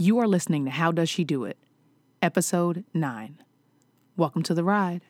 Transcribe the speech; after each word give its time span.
You 0.00 0.18
are 0.18 0.26
listening 0.26 0.64
to 0.64 0.70
How 0.70 0.92
Does 0.92 1.10
She 1.10 1.24
Do 1.24 1.44
It? 1.44 1.58
Episode 2.22 2.84
9. 2.94 3.42
Welcome 4.16 4.42
to 4.44 4.54
the 4.54 4.64
ride. 4.64 5.02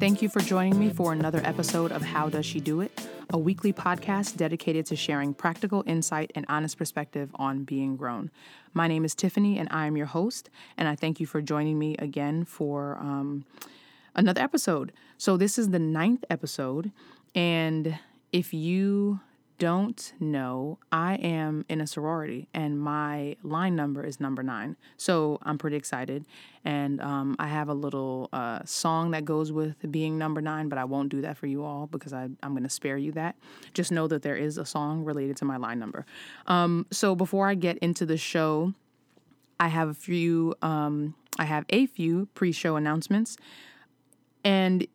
Thank 0.00 0.22
you 0.22 0.30
for 0.30 0.40
joining 0.40 0.80
me 0.80 0.88
for 0.88 1.12
another 1.12 1.42
episode 1.44 1.92
of 1.92 2.00
How 2.00 2.30
Does 2.30 2.46
She 2.46 2.60
Do 2.60 2.80
It, 2.80 2.97
a 3.30 3.38
weekly 3.38 3.72
podcast 3.72 4.36
dedicated 4.36 4.86
to 4.86 4.96
sharing 4.96 5.34
practical 5.34 5.84
insight 5.86 6.30
and 6.34 6.46
honest 6.48 6.78
perspective 6.78 7.30
on 7.34 7.64
being 7.64 7.96
grown. 7.96 8.30
My 8.72 8.88
name 8.88 9.04
is 9.04 9.14
Tiffany, 9.14 9.58
and 9.58 9.68
I 9.70 9.86
am 9.86 9.96
your 9.96 10.06
host, 10.06 10.48
and 10.76 10.88
I 10.88 10.94
thank 10.94 11.20
you 11.20 11.26
for 11.26 11.42
joining 11.42 11.78
me 11.78 11.94
again 11.98 12.44
for 12.44 12.96
um, 12.98 13.44
another 14.14 14.40
episode. 14.40 14.92
So, 15.18 15.36
this 15.36 15.58
is 15.58 15.70
the 15.70 15.78
ninth 15.78 16.24
episode, 16.30 16.90
and 17.34 17.98
if 18.32 18.54
you 18.54 19.20
don't 19.58 20.12
know, 20.20 20.78
I 20.92 21.14
am 21.16 21.64
in 21.68 21.80
a 21.80 21.86
sorority 21.86 22.48
and 22.54 22.78
my 22.80 23.36
line 23.42 23.74
number 23.74 24.04
is 24.04 24.20
number 24.20 24.42
nine. 24.42 24.76
So 24.96 25.38
I'm 25.42 25.58
pretty 25.58 25.76
excited. 25.76 26.24
And 26.64 27.00
um, 27.00 27.34
I 27.38 27.48
have 27.48 27.68
a 27.68 27.74
little 27.74 28.28
uh, 28.32 28.60
song 28.64 29.10
that 29.12 29.24
goes 29.24 29.50
with 29.50 29.90
being 29.90 30.18
number 30.18 30.40
nine, 30.40 30.68
but 30.68 30.78
I 30.78 30.84
won't 30.84 31.08
do 31.08 31.20
that 31.22 31.36
for 31.36 31.46
you 31.46 31.64
all 31.64 31.86
because 31.86 32.12
I, 32.12 32.28
I'm 32.42 32.52
going 32.52 32.62
to 32.62 32.68
spare 32.68 32.96
you 32.96 33.12
that. 33.12 33.36
Just 33.74 33.90
know 33.90 34.06
that 34.08 34.22
there 34.22 34.36
is 34.36 34.58
a 34.58 34.64
song 34.64 35.04
related 35.04 35.36
to 35.38 35.44
my 35.44 35.56
line 35.56 35.78
number. 35.78 36.06
Um, 36.46 36.86
so 36.90 37.14
before 37.14 37.48
I 37.48 37.54
get 37.54 37.78
into 37.78 38.06
the 38.06 38.16
show, 38.16 38.74
I 39.58 39.68
have 39.68 39.88
a 39.88 39.94
few. 39.94 40.54
Um, 40.62 41.14
I 41.38 41.44
have 41.44 41.64
a 41.68 41.86
few 41.86 42.26
pre-show 42.34 42.76
announcements, 42.76 43.36
and 44.44 44.86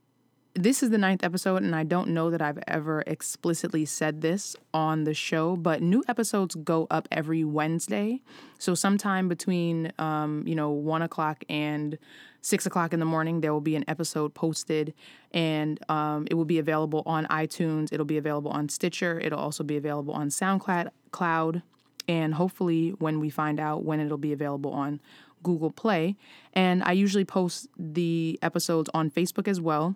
this 0.55 0.83
is 0.83 0.91
the 0.91 0.97
ninth 0.99 1.23
episode, 1.23 1.63
and 1.63 1.75
I 1.75 1.83
don't 1.83 2.09
know 2.09 2.29
that 2.29 2.41
I've 2.41 2.59
ever 2.67 3.03
explicitly 3.07 3.85
said 3.85 4.21
this 4.21 4.55
on 4.73 5.03
the 5.03 5.13
show, 5.13 5.55
but 5.55 5.81
new 5.81 6.03
episodes 6.07 6.53
go 6.55 6.85
up 6.91 7.07
every 7.11 7.43
Wednesday. 7.43 8.21
So, 8.59 8.75
sometime 8.75 9.27
between, 9.27 9.91
um, 9.97 10.43
you 10.45 10.53
know, 10.53 10.69
one 10.69 11.01
o'clock 11.01 11.43
and 11.49 11.97
six 12.41 12.67
o'clock 12.67 12.93
in 12.93 12.99
the 12.99 13.05
morning, 13.05 13.41
there 13.41 13.51
will 13.51 13.61
be 13.61 13.75
an 13.75 13.83
episode 13.87 14.35
posted, 14.35 14.93
and 15.31 15.79
um, 15.89 16.27
it 16.29 16.35
will 16.35 16.45
be 16.45 16.59
available 16.59 17.01
on 17.07 17.25
iTunes. 17.27 17.91
It'll 17.91 18.05
be 18.05 18.17
available 18.17 18.51
on 18.51 18.69
Stitcher. 18.69 19.19
It'll 19.19 19.39
also 19.39 19.63
be 19.63 19.77
available 19.77 20.13
on 20.13 20.29
SoundCloud, 20.29 20.89
Cloud, 21.09 21.63
and 22.07 22.35
hopefully, 22.35 22.91
when 22.99 23.19
we 23.19 23.31
find 23.31 23.59
out 23.59 23.85
when 23.85 23.99
it'll 23.99 24.17
be 24.19 24.33
available 24.33 24.71
on 24.71 25.01
Google 25.41 25.71
Play. 25.71 26.15
And 26.53 26.83
I 26.83 26.91
usually 26.91 27.25
post 27.25 27.69
the 27.75 28.37
episodes 28.43 28.89
on 28.93 29.09
Facebook 29.09 29.47
as 29.47 29.59
well 29.59 29.95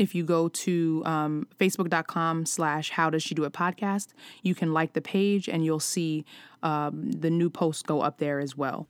if 0.00 0.14
you 0.14 0.24
go 0.24 0.48
to 0.48 1.02
um, 1.04 1.46
facebook.com 1.58 2.46
slash 2.46 2.90
how 2.90 3.10
does 3.10 3.22
she 3.22 3.34
do 3.34 3.44
it 3.44 3.52
podcast 3.52 4.08
you 4.42 4.54
can 4.54 4.72
like 4.72 4.94
the 4.94 5.00
page 5.02 5.46
and 5.46 5.64
you'll 5.64 5.78
see 5.78 6.24
um, 6.62 7.12
the 7.12 7.30
new 7.30 7.50
posts 7.50 7.82
go 7.82 8.00
up 8.00 8.18
there 8.18 8.40
as 8.40 8.56
well. 8.56 8.88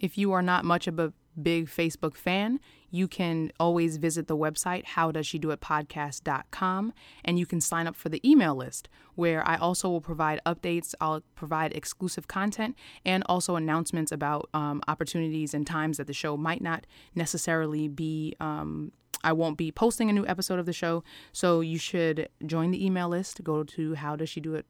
If 0.00 0.16
you 0.16 0.32
are 0.32 0.42
not 0.42 0.64
much 0.64 0.86
of 0.86 0.98
a 0.98 1.12
big 1.40 1.68
facebook 1.68 2.16
fan 2.16 2.58
you 2.90 3.06
can 3.06 3.52
always 3.60 3.96
visit 3.96 4.26
the 4.26 4.36
website 4.36 4.84
how 4.84 5.12
does 5.12 5.24
she 5.24 5.38
do 5.38 5.52
it 5.52 5.60
podcast.com 5.60 6.92
and 7.24 7.38
you 7.38 7.46
can 7.46 7.60
sign 7.60 7.86
up 7.86 7.94
for 7.94 8.08
the 8.08 8.20
email 8.28 8.56
list 8.56 8.88
where 9.14 9.46
i 9.46 9.54
also 9.56 9.88
will 9.88 10.00
provide 10.00 10.40
updates. 10.44 10.94
I'll 11.00 11.22
provide 11.36 11.72
exclusive 11.74 12.26
content 12.26 12.76
and 13.04 13.22
also 13.28 13.54
announcements 13.54 14.10
about 14.10 14.48
um, 14.52 14.82
opportunities 14.88 15.54
and 15.54 15.64
times 15.64 15.98
that 15.98 16.08
the 16.08 16.12
show 16.12 16.36
might 16.36 16.60
not 16.60 16.86
necessarily 17.14 17.86
be 17.86 18.34
um, 18.40 18.90
I 19.22 19.32
won't 19.32 19.58
be 19.58 19.72
posting 19.72 20.08
a 20.08 20.12
new 20.12 20.26
episode 20.26 20.58
of 20.58 20.66
the 20.66 20.72
show. 20.72 21.02
So 21.32 21.60
you 21.60 21.78
should 21.78 22.28
join 22.46 22.70
the 22.70 22.84
email 22.84 23.08
list. 23.08 23.42
Go 23.42 23.64
to 23.64 23.94
how 23.94 24.16
does 24.16 24.28
she 24.28 24.40
do 24.40 24.54
it 24.54 24.66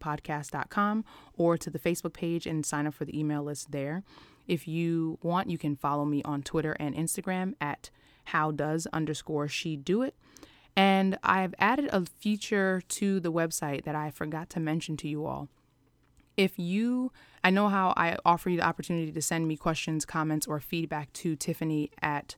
podcast.com 0.00 1.04
or 1.36 1.56
to 1.56 1.70
the 1.70 1.78
Facebook 1.78 2.12
page 2.12 2.46
and 2.46 2.66
sign 2.66 2.86
up 2.86 2.94
for 2.94 3.04
the 3.04 3.18
email 3.18 3.42
list 3.42 3.72
there. 3.72 4.02
If 4.46 4.68
you 4.68 5.18
want, 5.22 5.48
you 5.48 5.56
can 5.56 5.76
follow 5.76 6.04
me 6.04 6.22
on 6.24 6.42
Twitter 6.42 6.76
and 6.78 6.94
Instagram 6.94 7.54
at 7.60 7.90
how 8.24 8.50
does 8.50 8.86
underscore 8.92 9.48
she 9.48 9.76
do 9.76 10.02
it. 10.02 10.14
And 10.76 11.18
I've 11.22 11.54
added 11.58 11.88
a 11.92 12.04
feature 12.18 12.82
to 12.88 13.20
the 13.20 13.32
website 13.32 13.84
that 13.84 13.94
I 13.94 14.10
forgot 14.10 14.50
to 14.50 14.60
mention 14.60 14.96
to 14.98 15.08
you 15.08 15.24
all. 15.24 15.48
If 16.36 16.58
you, 16.58 17.12
I 17.44 17.50
know 17.50 17.68
how 17.68 17.94
I 17.96 18.16
offer 18.24 18.50
you 18.50 18.56
the 18.56 18.66
opportunity 18.66 19.12
to 19.12 19.22
send 19.22 19.46
me 19.46 19.56
questions, 19.56 20.04
comments, 20.04 20.46
or 20.48 20.58
feedback 20.58 21.12
to 21.14 21.36
Tiffany 21.36 21.90
at 22.02 22.34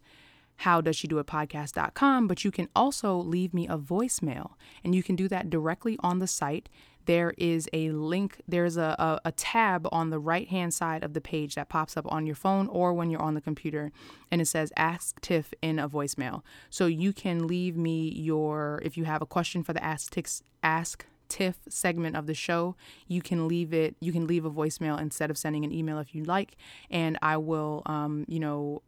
how 0.59 0.81
does 0.81 0.97
she 0.97 1.07
do 1.07 1.19
it 1.19 1.27
podcast.com 1.27 2.27
but 2.27 2.45
you 2.45 2.51
can 2.51 2.69
also 2.75 3.17
leave 3.17 3.53
me 3.53 3.67
a 3.69 3.79
voicemail 3.79 4.53
and 4.85 4.95
you 4.95 5.03
can 5.03 5.17
do 5.17 5.29
that 5.29 5.51
directly 5.51 5.97
on 6.01 6.19
the 6.19 6.27
site. 6.27 6.69
There 7.07 7.35
is 7.39 7.69
a 7.73 7.91
link 7.91 8.41
there's 8.49 8.77
a, 8.77 8.97
a, 8.99 9.21
a 9.27 9.33
tab 9.33 9.89
on 9.93 10.11
the 10.11 10.19
right 10.19 10.49
hand 10.49 10.75
side 10.75 11.05
of 11.05 11.15
the 11.15 11.21
page 11.21 11.55
that 11.55 11.69
pops 11.69 11.97
up 11.97 12.11
on 12.13 12.27
your 12.27 12.35
phone 12.35 12.67
or 12.69 12.93
when 12.93 13.11
you're 13.11 13.23
on 13.23 13.35
the 13.35 13.41
computer 13.41 13.93
and 14.31 14.41
it 14.41 14.47
says 14.47 14.73
ask 14.77 15.21
tiff 15.21 15.55
in 15.63 15.79
a 15.79 15.89
voicemail. 15.89 16.43
So 16.69 16.87
you 16.87 17.13
can 17.13 17.47
leave 17.47 17.77
me 17.77 18.11
your 18.11 18.81
if 18.85 18.97
you 18.97 19.05
have 19.05 19.23
a 19.23 19.27
question 19.27 19.63
for 19.63 19.73
the 19.73 19.83
ask 19.85 20.17
ask 20.63 21.07
TIFF 21.29 21.57
segment 21.69 22.17
of 22.17 22.27
the 22.27 22.35
show, 22.35 22.77
you 23.09 23.23
can 23.23 23.49
leave 23.49 23.73
it. 23.73 23.97
You 24.01 24.13
can 24.13 24.27
leave 24.27 24.45
a 24.45 24.51
voicemail 24.51 25.01
instead 25.01 25.31
of 25.31 25.39
sending 25.39 25.65
an 25.65 25.73
email 25.73 25.99
if 25.99 26.15
you 26.15 26.25
like, 26.25 26.57
and 26.91 27.19
I 27.23 27.37
will, 27.37 27.83
um, 27.87 28.25
you 28.29 28.41
know, 28.41 28.83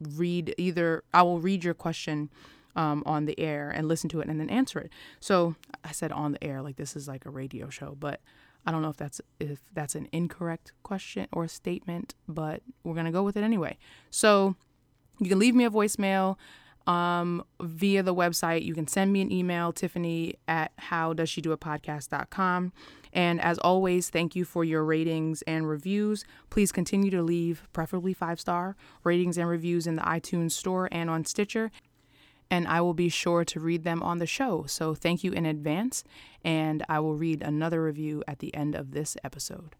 read 0.00 0.54
either. 0.58 1.04
I 1.12 1.22
will 1.22 1.40
read 1.40 1.64
your 1.64 1.74
question 1.74 2.30
um, 2.76 3.02
on 3.04 3.24
the 3.24 3.38
air 3.38 3.70
and 3.70 3.88
listen 3.88 4.08
to 4.10 4.20
it 4.20 4.28
and 4.28 4.40
then 4.40 4.48
answer 4.48 4.78
it. 4.78 4.90
So 5.20 5.56
I 5.84 5.92
said 5.92 6.12
on 6.12 6.32
the 6.32 6.44
air 6.44 6.62
like 6.62 6.76
this 6.76 6.94
is 6.94 7.08
like 7.08 7.26
a 7.26 7.30
radio 7.30 7.68
show, 7.68 7.96
but 7.98 8.20
I 8.64 8.70
don't 8.70 8.82
know 8.82 8.90
if 8.90 8.96
that's 8.96 9.20
if 9.40 9.60
that's 9.72 9.94
an 9.94 10.08
incorrect 10.12 10.72
question 10.82 11.26
or 11.32 11.48
statement, 11.48 12.14
but 12.28 12.62
we're 12.84 12.94
gonna 12.94 13.12
go 13.12 13.22
with 13.22 13.36
it 13.36 13.42
anyway. 13.42 13.78
So 14.10 14.54
you 15.18 15.28
can 15.28 15.38
leave 15.38 15.54
me 15.54 15.64
a 15.64 15.70
voicemail 15.70 16.36
um, 16.88 17.44
via 17.60 18.02
the 18.02 18.14
website. 18.14 18.64
You 18.64 18.74
can 18.74 18.88
send 18.88 19.12
me 19.12 19.20
an 19.20 19.30
email, 19.30 19.72
Tiffany 19.72 20.36
at 20.48 20.72
how 20.78 21.12
does 21.12 21.28
she 21.28 21.40
do 21.40 21.52
it 21.52 21.60
podcast.com. 21.60 22.72
And 23.12 23.40
as 23.40 23.58
always, 23.58 24.10
thank 24.10 24.34
you 24.34 24.44
for 24.44 24.64
your 24.64 24.84
ratings 24.84 25.42
and 25.42 25.68
reviews. 25.68 26.24
Please 26.50 26.72
continue 26.72 27.10
to 27.10 27.22
leave, 27.22 27.68
preferably 27.72 28.14
five 28.14 28.40
star, 28.40 28.74
ratings 29.04 29.38
and 29.38 29.48
reviews 29.48 29.86
in 29.86 29.96
the 29.96 30.02
iTunes 30.02 30.52
store 30.52 30.88
and 30.90 31.08
on 31.10 31.24
Stitcher. 31.24 31.70
And 32.50 32.66
I 32.66 32.80
will 32.80 32.94
be 32.94 33.10
sure 33.10 33.44
to 33.44 33.60
read 33.60 33.84
them 33.84 34.02
on 34.02 34.18
the 34.18 34.26
show. 34.26 34.64
So 34.66 34.94
thank 34.94 35.22
you 35.22 35.32
in 35.32 35.44
advance. 35.44 36.04
And 36.42 36.82
I 36.88 37.00
will 37.00 37.16
read 37.16 37.42
another 37.42 37.82
review 37.82 38.24
at 38.26 38.38
the 38.38 38.54
end 38.54 38.74
of 38.74 38.92
this 38.92 39.16
episode. 39.22 39.76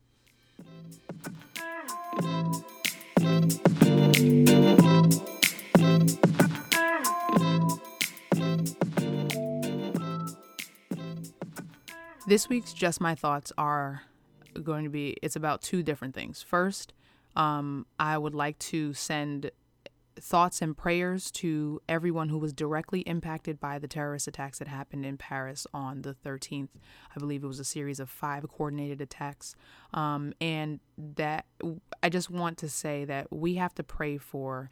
This 12.28 12.46
week's 12.46 12.74
Just 12.74 13.00
My 13.00 13.14
Thoughts 13.14 13.54
are 13.56 14.02
going 14.62 14.84
to 14.84 14.90
be, 14.90 15.16
it's 15.22 15.34
about 15.34 15.62
two 15.62 15.82
different 15.82 16.14
things. 16.14 16.42
First, 16.42 16.92
um, 17.34 17.86
I 17.98 18.18
would 18.18 18.34
like 18.34 18.58
to 18.58 18.92
send 18.92 19.50
thoughts 20.20 20.60
and 20.60 20.76
prayers 20.76 21.30
to 21.30 21.80
everyone 21.88 22.28
who 22.28 22.36
was 22.36 22.52
directly 22.52 23.00
impacted 23.00 23.58
by 23.58 23.78
the 23.78 23.88
terrorist 23.88 24.28
attacks 24.28 24.58
that 24.58 24.68
happened 24.68 25.06
in 25.06 25.16
Paris 25.16 25.66
on 25.72 26.02
the 26.02 26.12
13th. 26.12 26.68
I 27.16 27.18
believe 27.18 27.42
it 27.42 27.46
was 27.46 27.60
a 27.60 27.64
series 27.64 27.98
of 27.98 28.10
five 28.10 28.46
coordinated 28.46 29.00
attacks. 29.00 29.56
Um, 29.94 30.34
and 30.38 30.80
that 30.98 31.46
I 32.02 32.10
just 32.10 32.28
want 32.28 32.58
to 32.58 32.68
say 32.68 33.06
that 33.06 33.32
we 33.32 33.54
have 33.54 33.74
to 33.76 33.82
pray 33.82 34.18
for 34.18 34.70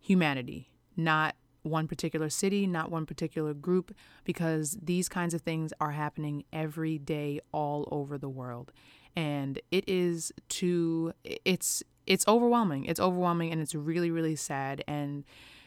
humanity, 0.00 0.72
not 0.96 1.36
one 1.62 1.86
particular 1.86 2.28
city, 2.30 2.66
not 2.66 2.90
one 2.90 3.06
particular 3.06 3.54
group, 3.54 3.94
because 4.24 4.78
these 4.82 5.08
kinds 5.08 5.34
of 5.34 5.42
things 5.42 5.72
are 5.80 5.92
happening 5.92 6.44
every 6.52 6.98
day 6.98 7.40
all 7.52 7.88
over 7.90 8.18
the 8.18 8.28
world. 8.28 8.72
And 9.16 9.60
it 9.70 9.88
is 9.88 10.32
to 10.50 11.12
it's 11.24 11.82
it's 12.06 12.26
overwhelming. 12.26 12.86
It's 12.86 13.00
overwhelming 13.00 13.52
and 13.52 13.60
it's 13.60 13.74
really, 13.74 14.10
really 14.10 14.36
sad. 14.36 14.82
And 14.86 15.24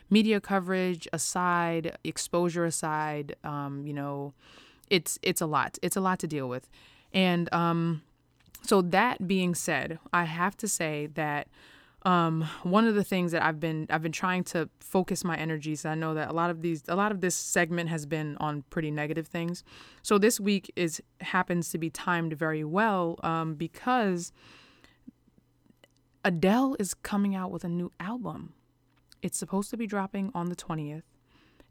media 0.09 0.39
coverage 0.41 1.07
aside, 1.13 1.97
exposure 2.03 2.65
aside, 2.65 3.35
um, 3.43 3.85
you 3.85 3.93
know, 3.93 4.33
it's 4.89 5.19
it's 5.21 5.41
a 5.41 5.45
lot. 5.45 5.77
It's 5.81 5.95
a 5.95 6.01
lot 6.01 6.19
to 6.19 6.27
deal 6.27 6.49
with. 6.49 6.69
And 7.13 7.53
um 7.53 8.01
so 8.65 8.81
that 8.81 9.27
being 9.27 9.55
said, 9.55 9.99
I 10.13 10.23
have 10.23 10.55
to 10.57 10.67
say 10.67 11.07
that 11.15 11.47
um, 12.05 12.47
one 12.63 12.85
of 12.85 12.95
the 12.95 13.03
things 13.03 13.31
that 13.31 13.43
I've 13.43 13.59
been 13.59 13.87
I've 13.89 14.01
been 14.01 14.11
trying 14.11 14.43
to 14.45 14.69
focus 14.79 15.23
my 15.23 15.37
energies. 15.37 15.85
I 15.85 15.95
know 15.95 16.13
that 16.13 16.29
a 16.29 16.33
lot 16.33 16.49
of 16.49 16.61
these 16.61 16.83
a 16.87 16.95
lot 16.95 17.11
of 17.11 17.21
this 17.21 17.35
segment 17.35 17.89
has 17.89 18.05
been 18.05 18.35
on 18.37 18.63
pretty 18.69 18.91
negative 18.91 19.27
things. 19.27 19.63
So 20.01 20.17
this 20.17 20.39
week 20.39 20.71
is 20.75 21.01
happens 21.21 21.69
to 21.69 21.77
be 21.77 21.89
timed 21.89 22.33
very 22.33 22.63
well 22.63 23.19
um, 23.23 23.55
because 23.55 24.33
Adele 26.25 26.75
is 26.79 26.93
coming 26.93 27.35
out 27.35 27.51
with 27.51 27.63
a 27.63 27.69
new 27.69 27.91
album. 27.99 28.53
It's 29.21 29.37
supposed 29.37 29.69
to 29.69 29.77
be 29.77 29.87
dropping 29.87 30.31
on 30.35 30.49
the 30.49 30.55
20th. 30.55 31.03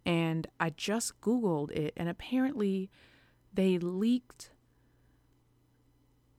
And 0.04 0.46
I 0.58 0.70
just 0.70 1.20
Googled 1.20 1.70
it, 1.70 1.92
and 1.96 2.08
apparently 2.08 2.90
they 3.52 3.78
leaked 3.78 4.50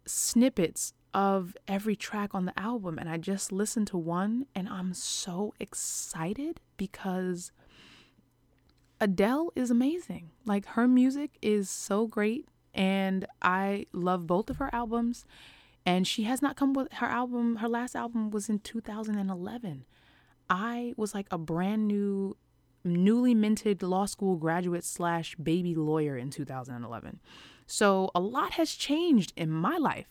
snippets 0.06 0.94
of 1.14 1.56
every 1.68 1.96
track 1.96 2.34
on 2.34 2.46
the 2.46 2.60
album. 2.60 2.98
And 2.98 3.10
I 3.10 3.18
just 3.18 3.52
listened 3.52 3.88
to 3.88 3.98
one, 3.98 4.46
and 4.56 4.68
I'm 4.68 4.94
so 4.94 5.54
excited 5.60 6.60
because 6.78 7.52
Adele 9.00 9.52
is 9.56 9.70
amazing. 9.70 10.32
Like, 10.46 10.66
her 10.68 10.88
music 10.88 11.38
is 11.42 11.70
so 11.70 12.08
great, 12.08 12.48
and 12.74 13.26
I 13.42 13.86
love 13.92 14.28
both 14.28 14.50
of 14.50 14.58
her 14.58 14.70
albums. 14.74 15.26
And 15.86 16.08
she 16.08 16.24
has 16.24 16.42
not 16.42 16.56
come 16.56 16.74
with 16.74 16.92
her 16.94 17.08
album, 17.08 17.58
her 17.58 17.68
last 17.68 17.96
album 17.96 18.32
was 18.32 18.50
in 18.50 18.60
2011. 18.60 19.86
I 20.50 20.94
was 20.96 21.14
like 21.14 21.28
a 21.30 21.38
brand 21.38 21.88
new 21.88 22.38
newly 22.86 23.34
minted 23.34 23.82
law 23.82 24.06
school 24.06 24.36
graduate 24.36 24.84
slash 24.84 25.36
baby 25.36 25.74
lawyer 25.74 26.18
in 26.18 26.30
2011. 26.30 27.20
So 27.66 28.12
a 28.14 28.20
lot 28.20 28.54
has 28.54 28.74
changed 28.74 29.34
in 29.38 29.50
my 29.50 29.78
life 29.78 30.08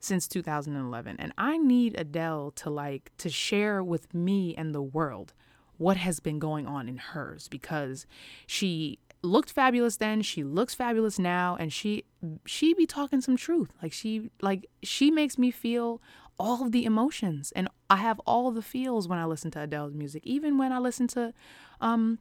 since 0.00 0.28
2011 0.28 1.16
and 1.18 1.32
I 1.38 1.58
need 1.58 1.98
Adele 1.98 2.52
to 2.56 2.70
like 2.70 3.10
to 3.18 3.28
share 3.30 3.82
with 3.82 4.12
me 4.14 4.54
and 4.56 4.74
the 4.74 4.82
world 4.82 5.32
what 5.78 5.96
has 5.96 6.20
been 6.20 6.38
going 6.38 6.66
on 6.66 6.88
in 6.88 6.96
hers 6.96 7.48
because 7.48 8.06
she 8.46 8.98
looked 9.22 9.50
fabulous 9.50 9.96
then 9.96 10.22
she 10.22 10.44
looks 10.44 10.74
fabulous 10.74 11.18
now 11.18 11.56
and 11.58 11.72
she 11.72 12.04
she 12.44 12.74
be 12.74 12.86
talking 12.86 13.20
some 13.20 13.36
truth. 13.36 13.70
Like 13.82 13.92
she 13.92 14.30
like 14.40 14.66
she 14.82 15.10
makes 15.10 15.38
me 15.38 15.50
feel 15.50 16.00
all 16.38 16.62
of 16.62 16.72
the 16.72 16.84
emotions 16.84 17.52
and 17.56 17.68
I 17.88 17.96
have 17.96 18.20
all 18.20 18.50
the 18.50 18.62
feels 18.62 19.08
when 19.08 19.18
I 19.18 19.24
listen 19.24 19.50
to 19.52 19.62
Adele's 19.62 19.94
music. 19.94 20.22
Even 20.26 20.58
when 20.58 20.72
I 20.72 20.78
listen 20.78 21.06
to 21.08 21.32
um 21.80 22.18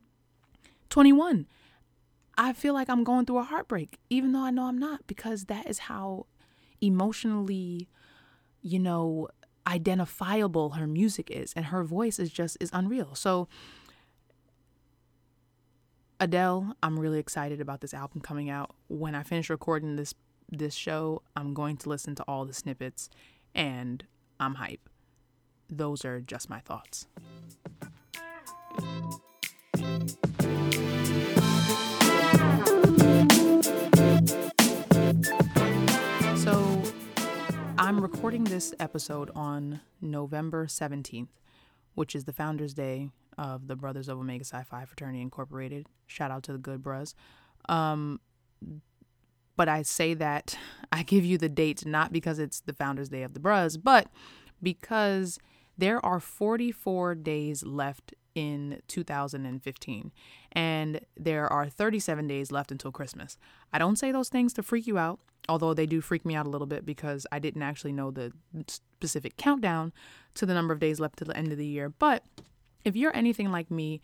21 0.89 1.47
I 2.37 2.53
feel 2.53 2.73
like 2.73 2.89
I'm 2.89 3.03
going 3.03 3.25
through 3.25 3.39
a 3.39 3.43
heartbreak 3.43 3.97
even 4.09 4.31
though 4.33 4.41
I 4.41 4.51
know 4.51 4.65
I'm 4.65 4.77
not 4.77 5.07
because 5.07 5.45
that 5.45 5.67
is 5.67 5.79
how 5.79 6.25
emotionally 6.85 7.87
you 8.61 8.79
know 8.79 9.27
identifiable 9.67 10.71
her 10.71 10.87
music 10.87 11.29
is 11.31 11.53
and 11.55 11.65
her 11.65 11.83
voice 11.83 12.19
is 12.19 12.31
just 12.31 12.55
is 12.59 12.69
unreal 12.73 13.15
so 13.15 13.47
Adele, 16.19 16.75
I'm 16.81 16.97
really 16.97 17.19
excited 17.19 17.59
about 17.59 17.81
this 17.81 17.93
album 17.93 18.21
coming 18.21 18.49
out. 18.49 18.73
When 18.87 19.15
I 19.15 19.23
finish 19.23 19.49
recording 19.49 19.95
this 19.95 20.13
this 20.49 20.73
show, 20.73 21.23
I'm 21.35 21.53
going 21.53 21.77
to 21.77 21.89
listen 21.89 22.15
to 22.15 22.23
all 22.23 22.45
the 22.45 22.53
snippets 22.53 23.09
and 23.53 24.05
I'm 24.39 24.55
hype. 24.55 24.89
Those 25.69 26.05
are 26.05 26.21
just 26.21 26.49
my 26.49 26.59
thoughts. 26.59 27.07
Recording 38.05 38.43
this 38.43 38.71
episode 38.79 39.31
on 39.33 39.81
November 39.99 40.67
17th, 40.67 41.29
which 41.95 42.13
is 42.13 42.25
the 42.25 42.33
Founders 42.33 42.75
Day 42.75 43.09
of 43.35 43.65
the 43.65 43.75
Brothers 43.75 44.07
of 44.07 44.19
Omega 44.19 44.45
Phi 44.45 44.85
Fraternity 44.85 45.21
Incorporated. 45.21 45.87
Shout 46.05 46.29
out 46.29 46.43
to 46.43 46.51
the 46.51 46.59
good 46.59 46.83
bros. 46.83 47.15
Um, 47.67 48.19
but 49.57 49.67
I 49.67 49.81
say 49.81 50.13
that 50.13 50.55
I 50.91 51.01
give 51.01 51.25
you 51.25 51.39
the 51.39 51.49
date 51.49 51.83
not 51.83 52.13
because 52.13 52.37
it's 52.37 52.59
the 52.59 52.73
Founders 52.73 53.09
Day 53.09 53.23
of 53.23 53.33
the 53.33 53.39
Bros, 53.39 53.75
but 53.75 54.07
because 54.61 55.39
there 55.75 56.05
are 56.05 56.19
44 56.19 57.15
days 57.15 57.65
left 57.65 58.13
in 58.35 58.81
2015 58.87 60.11
and 60.51 60.99
there 61.17 61.51
are 61.51 61.69
37 61.69 62.27
days 62.27 62.51
left 62.51 62.71
until 62.71 62.91
Christmas. 62.91 63.37
I 63.73 63.79
don't 63.79 63.97
say 63.97 64.11
those 64.11 64.29
things 64.29 64.53
to 64.53 64.63
freak 64.63 64.85
you 64.85 64.97
out, 64.97 65.19
although 65.49 65.73
they 65.73 65.85
do 65.85 66.01
freak 66.01 66.25
me 66.25 66.35
out 66.35 66.45
a 66.45 66.49
little 66.49 66.67
bit 66.67 66.85
because 66.85 67.25
I 67.31 67.39
didn't 67.39 67.63
actually 67.63 67.93
know 67.93 68.11
the 68.11 68.33
specific 68.67 69.37
countdown 69.37 69.93
to 70.35 70.45
the 70.45 70.53
number 70.53 70.73
of 70.73 70.79
days 70.79 70.99
left 70.99 71.17
to 71.19 71.25
the 71.25 71.35
end 71.35 71.51
of 71.51 71.57
the 71.57 71.65
year. 71.65 71.89
But 71.89 72.23
if 72.83 72.95
you're 72.95 73.15
anything 73.15 73.51
like 73.51 73.71
me, 73.71 74.01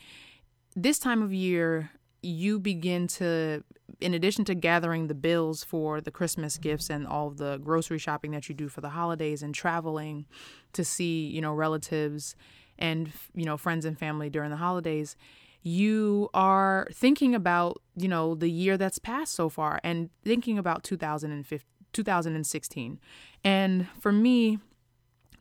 this 0.76 0.98
time 0.98 1.22
of 1.22 1.34
year, 1.34 1.92
you 2.24 2.60
begin 2.60 3.08
to, 3.08 3.64
in 4.00 4.14
addition 4.14 4.46
to 4.46 4.56
gathering 4.56 5.08
the 5.08 5.16
bills 5.16 5.64
for 5.64 6.00
the 6.00 6.12
Christmas 6.12 6.58
gifts 6.58 6.90
and 6.90 7.08
all 7.08 7.32
the 7.32 7.58
grocery 7.58 7.98
shopping 7.98 8.32
that 8.32 8.48
you 8.48 8.56
do 8.56 8.70
for 8.70 8.82
the 8.82 8.90
holidays 8.90 9.42
and 9.42 9.56
traveling 9.56 10.26
to 10.74 10.86
see, 10.86 11.26
you 11.26 11.42
know, 11.42 11.54
relatives 11.54 12.36
and, 12.82 13.12
you 13.34 13.46
know, 13.46 13.58
friends 13.58 13.86
and 13.86 13.98
family 13.98 14.30
during 14.30 14.50
the 14.50 14.58
holidays, 14.58 15.16
you 15.64 16.30
are 16.34 16.88
thinking 16.92 17.36
about, 17.36 17.82
you 17.96 18.08
know, 18.08 18.36
the 18.36 18.50
year 18.50 18.78
that's 18.78 19.00
passed 19.00 19.34
so 19.34 19.48
far 19.48 19.80
and 19.84 20.10
thinking 20.26 20.58
about 20.58 20.84
2015, 20.84 21.68
2016. 21.94 23.00
And 23.44 23.88
for 24.00 24.12
me, 24.12 24.60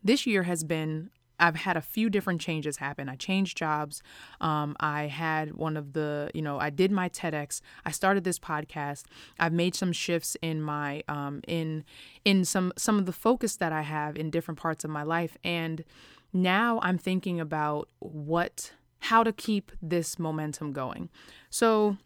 this 0.05 0.27
year 0.27 0.45
has 0.45 0.63
been 0.63 1.11
I've 1.41 1.57
had 1.57 1.77
a 1.77 1.81
few 1.81 2.11
different 2.11 2.41
changes 2.41 2.77
happen. 2.77 3.09
I 3.09 3.17
changed 3.17 3.57
jobs. 3.57 4.03
Um, 4.41 4.77
I 4.79 5.07
had 5.07 5.55
one 5.55 5.77
of 5.77 5.95
the, 5.95 6.31
you 6.35 6.43
know, 6.43 6.61
I 6.61 6.71
did 6.71 6.93
my 6.93 7.09
TEDx. 7.09 7.63
I 7.85 7.91
started 7.91 8.25
this 8.25 8.39
podcast. 8.39 9.05
I've 9.39 9.53
made 9.53 9.75
some 9.75 9.93
shifts 9.93 10.37
in 10.43 10.61
my, 10.61 11.03
um, 11.09 11.41
in, 11.49 11.85
in 12.25 12.45
some 12.45 12.73
some 12.77 12.99
of 12.99 13.07
the 13.07 13.13
focus 13.13 13.57
that 13.57 13.73
I 13.73 13.83
have 13.83 14.17
in 14.17 14.31
different 14.31 14.61
parts 14.61 14.85
of 14.85 14.91
my 14.91 15.03
life, 15.03 15.39
and 15.43 15.83
now 16.33 16.81
I'm 16.83 16.99
thinking 16.99 17.41
about 17.41 17.89
what, 17.99 18.73
how 19.01 19.23
to 19.23 19.33
keep 19.33 19.73
this 19.83 20.19
momentum 20.19 20.73
going. 20.73 21.09
So, 21.51 21.97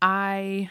I 0.00 0.70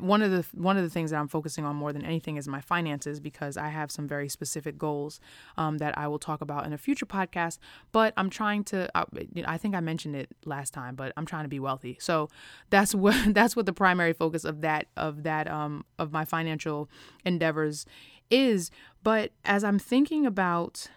one 0.00 0.20
of 0.20 0.30
the 0.30 0.44
one 0.52 0.76
of 0.76 0.82
the 0.82 0.90
things 0.90 1.10
that 1.10 1.18
I'm 1.18 1.28
focusing 1.28 1.64
on 1.64 1.74
more 1.74 1.92
than 1.92 2.04
anything 2.04 2.36
is 2.36 2.46
my 2.46 2.60
finances 2.60 3.20
because 3.20 3.56
I 3.56 3.68
have 3.68 3.90
some 3.90 4.06
very 4.06 4.28
specific 4.28 4.76
goals 4.76 5.18
um, 5.56 5.78
that 5.78 5.96
I 5.96 6.08
will 6.08 6.18
talk 6.18 6.40
about 6.40 6.66
in 6.66 6.72
a 6.72 6.78
future 6.78 7.06
podcast. 7.06 7.58
But 7.90 8.12
I'm 8.16 8.28
trying 8.28 8.64
to. 8.64 8.90
Uh, 8.94 9.06
I 9.46 9.56
think 9.56 9.74
I 9.74 9.80
mentioned 9.80 10.14
it 10.14 10.28
last 10.44 10.74
time, 10.74 10.94
but 10.94 11.12
I'm 11.16 11.24
trying 11.24 11.44
to 11.44 11.48
be 11.48 11.60
wealthy. 11.60 11.96
So 12.00 12.28
that's 12.70 12.94
what 12.94 13.34
that's 13.34 13.56
what 13.56 13.66
the 13.66 13.72
primary 13.72 14.12
focus 14.12 14.44
of 14.44 14.60
that 14.60 14.88
of 14.96 15.22
that 15.22 15.50
um, 15.50 15.84
of 15.98 16.12
my 16.12 16.24
financial 16.24 16.90
endeavors 17.24 17.86
is. 18.30 18.70
But 19.02 19.32
as 19.44 19.64
I'm 19.64 19.78
thinking 19.78 20.26
about 20.26 20.88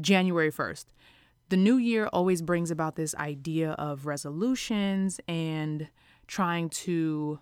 January 0.00 0.50
1st, 0.50 0.86
the 1.48 1.56
new 1.56 1.76
year 1.76 2.06
always 2.12 2.42
brings 2.42 2.70
about 2.70 2.96
this 2.96 3.14
idea 3.16 3.72
of 3.72 4.06
resolutions 4.06 5.20
and 5.26 5.88
trying 6.26 6.68
to 6.70 7.40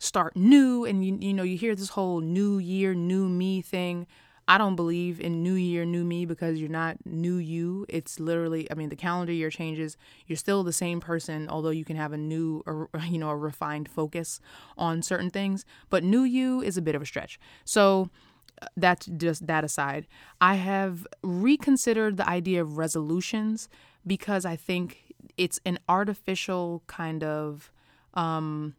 start 0.00 0.36
new 0.36 0.84
and 0.84 1.04
you, 1.04 1.16
you 1.20 1.32
know 1.32 1.42
you 1.42 1.56
hear 1.56 1.74
this 1.74 1.90
whole 1.90 2.20
new 2.20 2.58
year 2.58 2.94
new 2.94 3.28
me 3.28 3.60
thing. 3.62 4.06
I 4.46 4.58
don't 4.58 4.76
believe 4.76 5.20
in 5.20 5.42
new 5.42 5.54
year 5.54 5.86
new 5.86 6.04
me 6.04 6.26
because 6.26 6.60
you're 6.60 6.68
not 6.68 6.98
new 7.06 7.36
you. 7.36 7.86
It's 7.88 8.20
literally 8.20 8.70
i 8.70 8.74
mean 8.74 8.90
the 8.90 8.96
calendar 8.96 9.32
year 9.32 9.50
changes. 9.50 9.96
You're 10.26 10.36
still 10.36 10.62
the 10.62 10.72
same 10.72 11.00
person 11.00 11.48
although 11.48 11.70
you 11.70 11.84
can 11.84 11.96
have 11.96 12.12
a 12.12 12.18
new 12.18 12.62
or, 12.66 12.90
you 13.08 13.18
know 13.18 13.30
a 13.30 13.36
refined 13.36 13.88
focus 13.88 14.40
on 14.78 15.02
certain 15.02 15.30
things. 15.30 15.64
But 15.90 16.04
new 16.04 16.22
you 16.22 16.60
is 16.60 16.76
a 16.76 16.82
bit 16.82 16.94
of 16.94 17.02
a 17.02 17.06
stretch. 17.06 17.40
So 17.64 18.10
that's 18.76 19.06
just 19.06 19.46
that 19.46 19.64
aside 19.64 20.06
i 20.40 20.54
have 20.54 21.06
reconsidered 21.22 22.16
the 22.16 22.28
idea 22.28 22.60
of 22.60 22.78
resolutions 22.78 23.68
because 24.06 24.44
i 24.44 24.56
think 24.56 25.14
it's 25.36 25.60
an 25.64 25.78
artificial 25.88 26.82
kind 26.86 27.24
of 27.24 27.70
um 28.14 28.74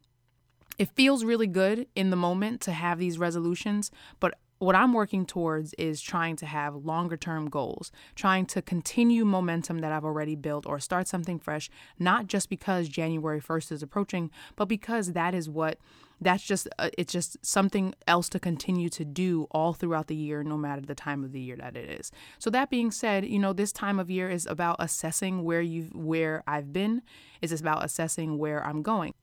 it 0.78 0.90
feels 0.90 1.24
really 1.24 1.48
good 1.48 1.88
in 1.96 2.10
the 2.10 2.16
moment 2.16 2.62
to 2.62 2.72
have 2.72 3.00
these 3.00 3.18
resolutions, 3.18 3.92
but 4.20 4.38
what 4.60 4.76
I'm 4.76 4.94
working 4.94 5.26
towards 5.26 5.74
is 5.74 6.02
trying 6.02 6.38
to 6.38 6.46
have 6.46 6.76
longer 6.76 7.18
term 7.18 7.50
goals, 7.50 7.92
trying 8.16 8.46
to 8.48 8.62
continue 8.62 9.26
momentum 9.26 9.80
that 9.80 9.92
I've 9.92 10.06
already 10.06 10.36
built 10.36 10.66
or 10.66 10.80
start 10.80 11.08
something 11.08 11.40
fresh, 11.40 11.70
not 12.00 12.28
just 12.28 12.50
because 12.50 12.88
January 12.88 13.42
1st 13.42 13.74
is 13.74 13.84
approaching, 13.84 14.32
but 14.56 14.66
because 14.66 15.12
that 15.12 15.34
is 15.34 15.50
what 15.50 15.78
that's 16.22 16.44
just 16.44 16.68
uh, 16.80 16.90
it's 16.98 17.12
just 17.12 17.44
something 17.46 17.94
else 18.08 18.30
to 18.30 18.40
continue 18.40 18.90
to 18.90 19.06
do 19.06 19.48
all 19.52 19.74
throughout 19.74 20.08
the 20.08 20.16
year 20.16 20.44
no 20.44 20.58
matter 20.58 20.82
the 20.82 20.96
time 20.96 21.24
of 21.24 21.32
the 21.32 21.40
year 21.40 21.56
that 21.58 21.76
it 21.76 21.90
is. 21.90 22.12
So 22.40 22.50
that 22.52 22.70
being 22.70 22.92
said 22.92 23.26
you 23.26 23.40
know 23.40 23.54
this 23.54 23.72
time 23.72 24.00
of 24.00 24.10
year 24.10 24.30
is 24.30 24.46
about 24.46 24.78
assessing 24.80 25.44
where 25.44 25.62
you 25.62 25.84
where 25.94 26.44
i've 26.48 26.72
been. 26.72 27.02
It's 27.42 27.60
about 27.60 27.84
assessing 27.84 28.38
where 28.38 28.66
i'm 28.66 28.82
going. 28.82 29.14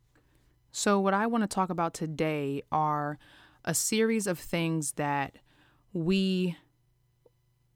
So 0.71 1.01
what 1.01 1.15
i 1.15 1.27
want 1.27 1.43
to 1.43 1.49
talk 1.49 1.71
about 1.71 1.95
today 1.95 2.63
are 2.71 3.19
a 3.65 3.75
series 3.75 4.27
of 4.27 4.39
things 4.39 4.93
that 4.93 5.37
we 5.93 6.57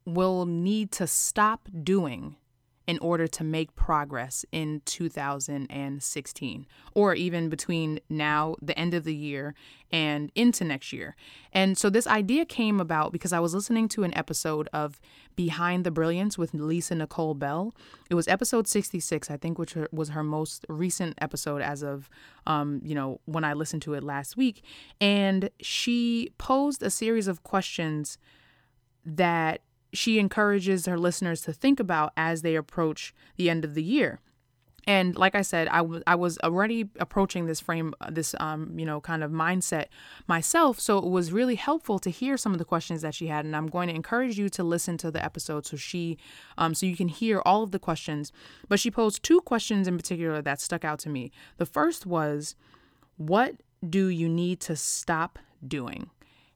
will 0.04 0.46
need 0.46 0.92
to 0.92 1.06
stop 1.06 1.68
doing 1.82 2.36
in 2.86 2.98
order 3.00 3.26
to 3.26 3.42
make 3.42 3.74
progress 3.74 4.44
in 4.52 4.80
2016 4.84 6.66
or 6.94 7.14
even 7.14 7.48
between 7.48 7.98
now, 8.08 8.54
the 8.62 8.78
end 8.78 8.94
of 8.94 9.04
the 9.04 9.14
year, 9.14 9.54
and 9.90 10.30
into 10.34 10.64
next 10.64 10.92
year. 10.92 11.16
And 11.52 11.76
so 11.76 11.90
this 11.90 12.06
idea 12.06 12.44
came 12.44 12.80
about 12.80 13.12
because 13.12 13.32
I 13.32 13.40
was 13.40 13.54
listening 13.54 13.88
to 13.88 14.04
an 14.04 14.16
episode 14.16 14.68
of 14.72 15.00
Behind 15.34 15.84
the 15.84 15.90
Brilliance 15.90 16.38
with 16.38 16.54
Lisa 16.54 16.94
Nicole 16.94 17.34
Bell. 17.34 17.74
It 18.08 18.14
was 18.14 18.28
episode 18.28 18.68
66, 18.68 19.30
I 19.30 19.36
think, 19.36 19.58
which 19.58 19.76
was 19.90 20.10
her 20.10 20.22
most 20.22 20.64
recent 20.68 21.16
episode 21.20 21.62
as 21.62 21.82
of, 21.82 22.08
um, 22.46 22.80
you 22.84 22.94
know, 22.94 23.20
when 23.24 23.44
I 23.44 23.52
listened 23.52 23.82
to 23.82 23.94
it 23.94 24.04
last 24.04 24.36
week. 24.36 24.62
And 25.00 25.50
she 25.60 26.30
posed 26.38 26.82
a 26.82 26.90
series 26.90 27.26
of 27.26 27.42
questions 27.42 28.18
that 29.04 29.60
she 29.96 30.18
encourages 30.18 30.86
her 30.86 30.98
listeners 30.98 31.40
to 31.42 31.52
think 31.52 31.80
about 31.80 32.12
as 32.16 32.42
they 32.42 32.56
approach 32.56 33.14
the 33.36 33.50
end 33.50 33.64
of 33.64 33.74
the 33.74 33.82
year. 33.82 34.20
And 34.88 35.16
like 35.16 35.34
I 35.34 35.42
said, 35.42 35.66
I, 35.68 35.78
w- 35.78 36.02
I 36.06 36.14
was 36.14 36.38
already 36.44 36.88
approaching 37.00 37.46
this 37.46 37.58
frame, 37.58 37.92
this, 38.08 38.36
um, 38.38 38.78
you 38.78 38.86
know, 38.86 39.00
kind 39.00 39.24
of 39.24 39.32
mindset 39.32 39.86
myself. 40.28 40.78
So 40.78 40.98
it 40.98 41.06
was 41.06 41.32
really 41.32 41.56
helpful 41.56 41.98
to 41.98 42.08
hear 42.08 42.36
some 42.36 42.52
of 42.52 42.58
the 42.58 42.64
questions 42.64 43.02
that 43.02 43.12
she 43.12 43.26
had. 43.26 43.44
And 43.44 43.56
I'm 43.56 43.66
going 43.66 43.88
to 43.88 43.94
encourage 43.94 44.38
you 44.38 44.48
to 44.50 44.62
listen 44.62 44.96
to 44.98 45.10
the 45.10 45.24
episode 45.24 45.66
so 45.66 45.76
she, 45.76 46.18
um, 46.56 46.72
so 46.72 46.86
you 46.86 46.96
can 46.96 47.08
hear 47.08 47.42
all 47.44 47.64
of 47.64 47.72
the 47.72 47.80
questions. 47.80 48.30
But 48.68 48.78
she 48.78 48.92
posed 48.92 49.24
two 49.24 49.40
questions 49.40 49.88
in 49.88 49.96
particular 49.96 50.40
that 50.40 50.60
stuck 50.60 50.84
out 50.84 51.00
to 51.00 51.08
me. 51.08 51.32
The 51.56 51.66
first 51.66 52.06
was, 52.06 52.54
what 53.16 53.56
do 53.88 54.06
you 54.06 54.28
need 54.28 54.60
to 54.60 54.76
stop 54.76 55.40
doing? 55.66 56.10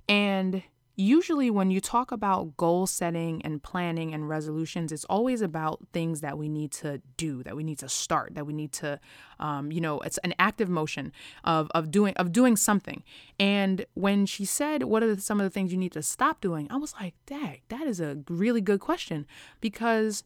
And 0.08 0.62
usually 0.96 1.50
when 1.50 1.70
you 1.70 1.80
talk 1.80 2.12
about 2.12 2.56
goal 2.56 2.86
setting 2.86 3.40
and 3.42 3.62
planning 3.62 4.12
and 4.12 4.28
resolutions 4.28 4.92
it's 4.92 5.04
always 5.04 5.40
about 5.40 5.80
things 5.92 6.20
that 6.20 6.36
we 6.36 6.48
need 6.48 6.70
to 6.70 7.00
do 7.16 7.42
that 7.42 7.56
we 7.56 7.62
need 7.62 7.78
to 7.78 7.88
start 7.88 8.34
that 8.34 8.46
we 8.46 8.52
need 8.52 8.72
to 8.72 8.98
um, 9.38 9.72
you 9.72 9.80
know 9.80 9.98
it's 10.00 10.18
an 10.18 10.34
active 10.38 10.68
motion 10.68 11.12
of, 11.44 11.70
of 11.74 11.90
doing 11.90 12.14
of 12.16 12.32
doing 12.32 12.56
something. 12.56 13.02
And 13.38 13.86
when 13.94 14.26
she 14.26 14.44
said 14.44 14.84
what 14.84 15.02
are 15.02 15.18
some 15.18 15.40
of 15.40 15.44
the 15.44 15.50
things 15.50 15.72
you 15.72 15.78
need 15.78 15.92
to 15.92 16.02
stop 16.02 16.40
doing? 16.40 16.68
I 16.70 16.76
was 16.76 16.94
like 17.00 17.14
dang 17.26 17.60
that 17.68 17.86
is 17.86 18.00
a 18.00 18.18
really 18.28 18.60
good 18.60 18.80
question. 18.80 19.26
Because 19.60 20.24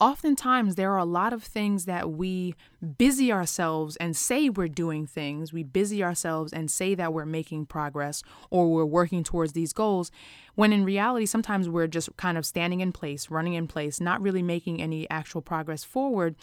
oftentimes 0.00 0.74
there 0.74 0.92
are 0.92 0.98
a 0.98 1.04
lot 1.04 1.32
of 1.32 1.42
things 1.42 1.84
that 1.86 2.10
we 2.10 2.54
busy 2.96 3.32
ourselves 3.32 3.96
and 3.96 4.16
say 4.16 4.48
we're 4.48 4.68
doing 4.68 5.06
things. 5.06 5.52
We 5.52 5.62
busy 5.62 6.02
ourselves 6.02 6.52
and 6.52 6.70
say 6.70 6.94
that 6.94 7.12
we're 7.12 7.26
making 7.26 7.66
progress 7.66 8.22
or 8.50 8.68
we're 8.68 8.84
working 8.84 9.24
towards 9.24 9.52
these 9.52 9.72
goals, 9.72 10.10
when 10.54 10.72
in 10.72 10.84
reality, 10.84 11.26
sometimes 11.26 11.68
we're 11.68 11.86
just 11.86 12.16
kind 12.16 12.38
of 12.38 12.46
standing 12.46 12.80
in 12.80 12.92
place, 12.92 13.30
running 13.30 13.54
in 13.54 13.66
place, 13.66 14.00
not 14.00 14.20
really 14.20 14.42
making 14.42 14.80
any 14.80 15.08
actual 15.10 15.42
progress 15.42 15.84
forward. 15.84 16.36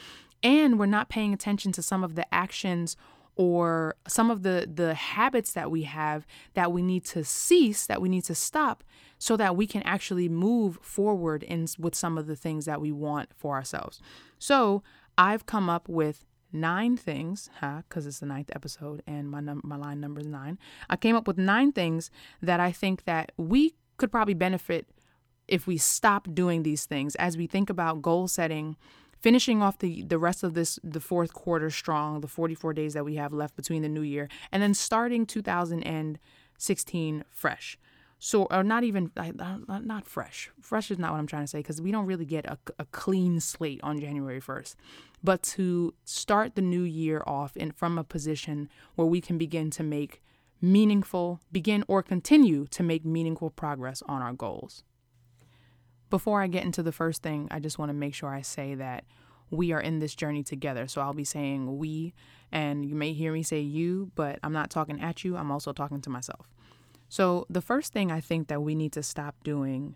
And 0.43 0.77
we're 0.77 0.85
not 0.85 1.09
paying 1.09 1.33
attention 1.33 1.71
to 1.73 1.81
some 1.81 2.03
of 2.03 2.15
the 2.15 2.33
actions 2.33 2.97
or 3.35 3.95
some 4.07 4.31
of 4.31 4.43
the 4.43 4.69
the 4.73 4.93
habits 4.93 5.53
that 5.53 5.69
we 5.69 5.83
have 5.83 6.25
that 6.53 6.71
we 6.71 6.81
need 6.81 7.03
to 7.03 7.23
cease 7.23 7.85
that 7.85 8.01
we 8.01 8.09
need 8.09 8.23
to 8.23 8.35
stop 8.35 8.83
so 9.17 9.37
that 9.37 9.55
we 9.55 9.67
can 9.67 9.81
actually 9.83 10.29
move 10.29 10.77
forward 10.81 11.43
in 11.43 11.67
with 11.79 11.95
some 11.95 12.17
of 12.17 12.27
the 12.27 12.35
things 12.35 12.65
that 12.65 12.81
we 12.81 12.91
want 12.91 13.29
for 13.35 13.55
ourselves. 13.55 14.01
So 14.39 14.83
I've 15.17 15.45
come 15.45 15.69
up 15.69 15.87
with 15.87 16.25
nine 16.51 16.97
things, 16.97 17.49
huh? 17.59 17.81
Because 17.87 18.05
it's 18.05 18.19
the 18.19 18.25
ninth 18.25 18.51
episode 18.55 19.03
and 19.07 19.29
my 19.29 19.39
num- 19.39 19.61
my 19.63 19.75
line 19.75 19.99
number 19.99 20.21
is 20.21 20.27
nine. 20.27 20.57
I 20.89 20.95
came 20.95 21.15
up 21.15 21.27
with 21.27 21.37
nine 21.37 21.71
things 21.71 22.11
that 22.41 22.59
I 22.59 22.71
think 22.71 23.05
that 23.05 23.31
we 23.37 23.75
could 23.97 24.11
probably 24.11 24.33
benefit 24.33 24.87
if 25.47 25.67
we 25.67 25.77
stop 25.77 26.27
doing 26.33 26.63
these 26.63 26.85
things 26.85 27.15
as 27.15 27.37
we 27.37 27.47
think 27.47 27.69
about 27.69 28.01
goal 28.01 28.27
setting 28.27 28.77
finishing 29.25 29.59
off 29.63 29.79
the 29.79 30.03
the 30.03 30.19
rest 30.19 30.43
of 30.43 30.53
this 30.53 30.77
the 30.83 30.99
fourth 30.99 31.33
quarter 31.33 31.71
strong 31.71 32.21
the 32.21 32.27
44 32.27 32.73
days 32.73 32.93
that 32.93 33.03
we 33.03 33.15
have 33.15 33.33
left 33.33 33.55
between 33.55 33.81
the 33.81 33.89
new 33.89 34.03
year 34.03 34.29
and 34.51 34.61
then 34.61 34.75
starting 34.75 35.25
2016 35.25 37.23
fresh. 37.31 37.79
So 38.19 38.43
or 38.51 38.63
not 38.63 38.83
even 38.83 39.09
not 39.15 40.05
fresh. 40.05 40.51
Fresh 40.61 40.91
is 40.91 40.99
not 40.99 41.11
what 41.11 41.17
i'm 41.17 41.25
trying 41.25 41.41
to 41.41 41.47
say 41.47 41.57
because 41.57 41.81
we 41.81 41.91
don't 41.91 42.05
really 42.05 42.25
get 42.25 42.45
a, 42.45 42.59
a 42.77 42.85
clean 42.85 43.39
slate 43.39 43.79
on 43.81 43.99
january 43.99 44.39
1st 44.39 44.75
but 45.23 45.41
to 45.55 45.95
start 46.03 46.53
the 46.53 46.61
new 46.61 46.83
year 46.83 47.23
off 47.25 47.57
in 47.57 47.71
from 47.71 47.97
a 47.97 48.03
position 48.03 48.69
where 48.93 49.07
we 49.07 49.21
can 49.21 49.39
begin 49.39 49.71
to 49.71 49.81
make 49.81 50.21
meaningful 50.61 51.39
begin 51.51 51.83
or 51.87 52.03
continue 52.03 52.67
to 52.67 52.83
make 52.83 53.03
meaningful 53.03 53.49
progress 53.49 54.03
on 54.07 54.21
our 54.21 54.33
goals 54.33 54.83
before 56.15 56.41
i 56.41 56.47
get 56.47 56.63
into 56.63 56.83
the 56.83 56.91
first 56.91 57.21
thing 57.21 57.47
i 57.51 57.59
just 57.59 57.77
want 57.79 57.89
to 57.89 57.93
make 57.93 58.13
sure 58.13 58.29
i 58.29 58.41
say 58.41 58.75
that 58.75 59.03
we 59.51 59.71
are 59.71 59.81
in 59.81 59.99
this 59.99 60.15
journey 60.15 60.43
together 60.43 60.87
so 60.87 61.01
i'll 61.01 61.13
be 61.13 61.23
saying 61.23 61.77
we 61.77 62.13
and 62.51 62.85
you 62.85 62.95
may 62.95 63.13
hear 63.13 63.31
me 63.31 63.43
say 63.43 63.59
you 63.59 64.11
but 64.15 64.39
i'm 64.43 64.53
not 64.53 64.69
talking 64.69 65.01
at 65.01 65.23
you 65.23 65.35
i'm 65.35 65.51
also 65.51 65.71
talking 65.73 66.01
to 66.01 66.09
myself 66.09 66.47
so, 67.09 67.45
the 67.49 67.61
first 67.61 67.93
thing 67.93 68.11
I 68.11 68.19
think 68.19 68.47
that 68.47 68.61
we 68.61 68.75
need 68.75 68.91
to 68.93 69.03
stop 69.03 69.35
doing 69.43 69.95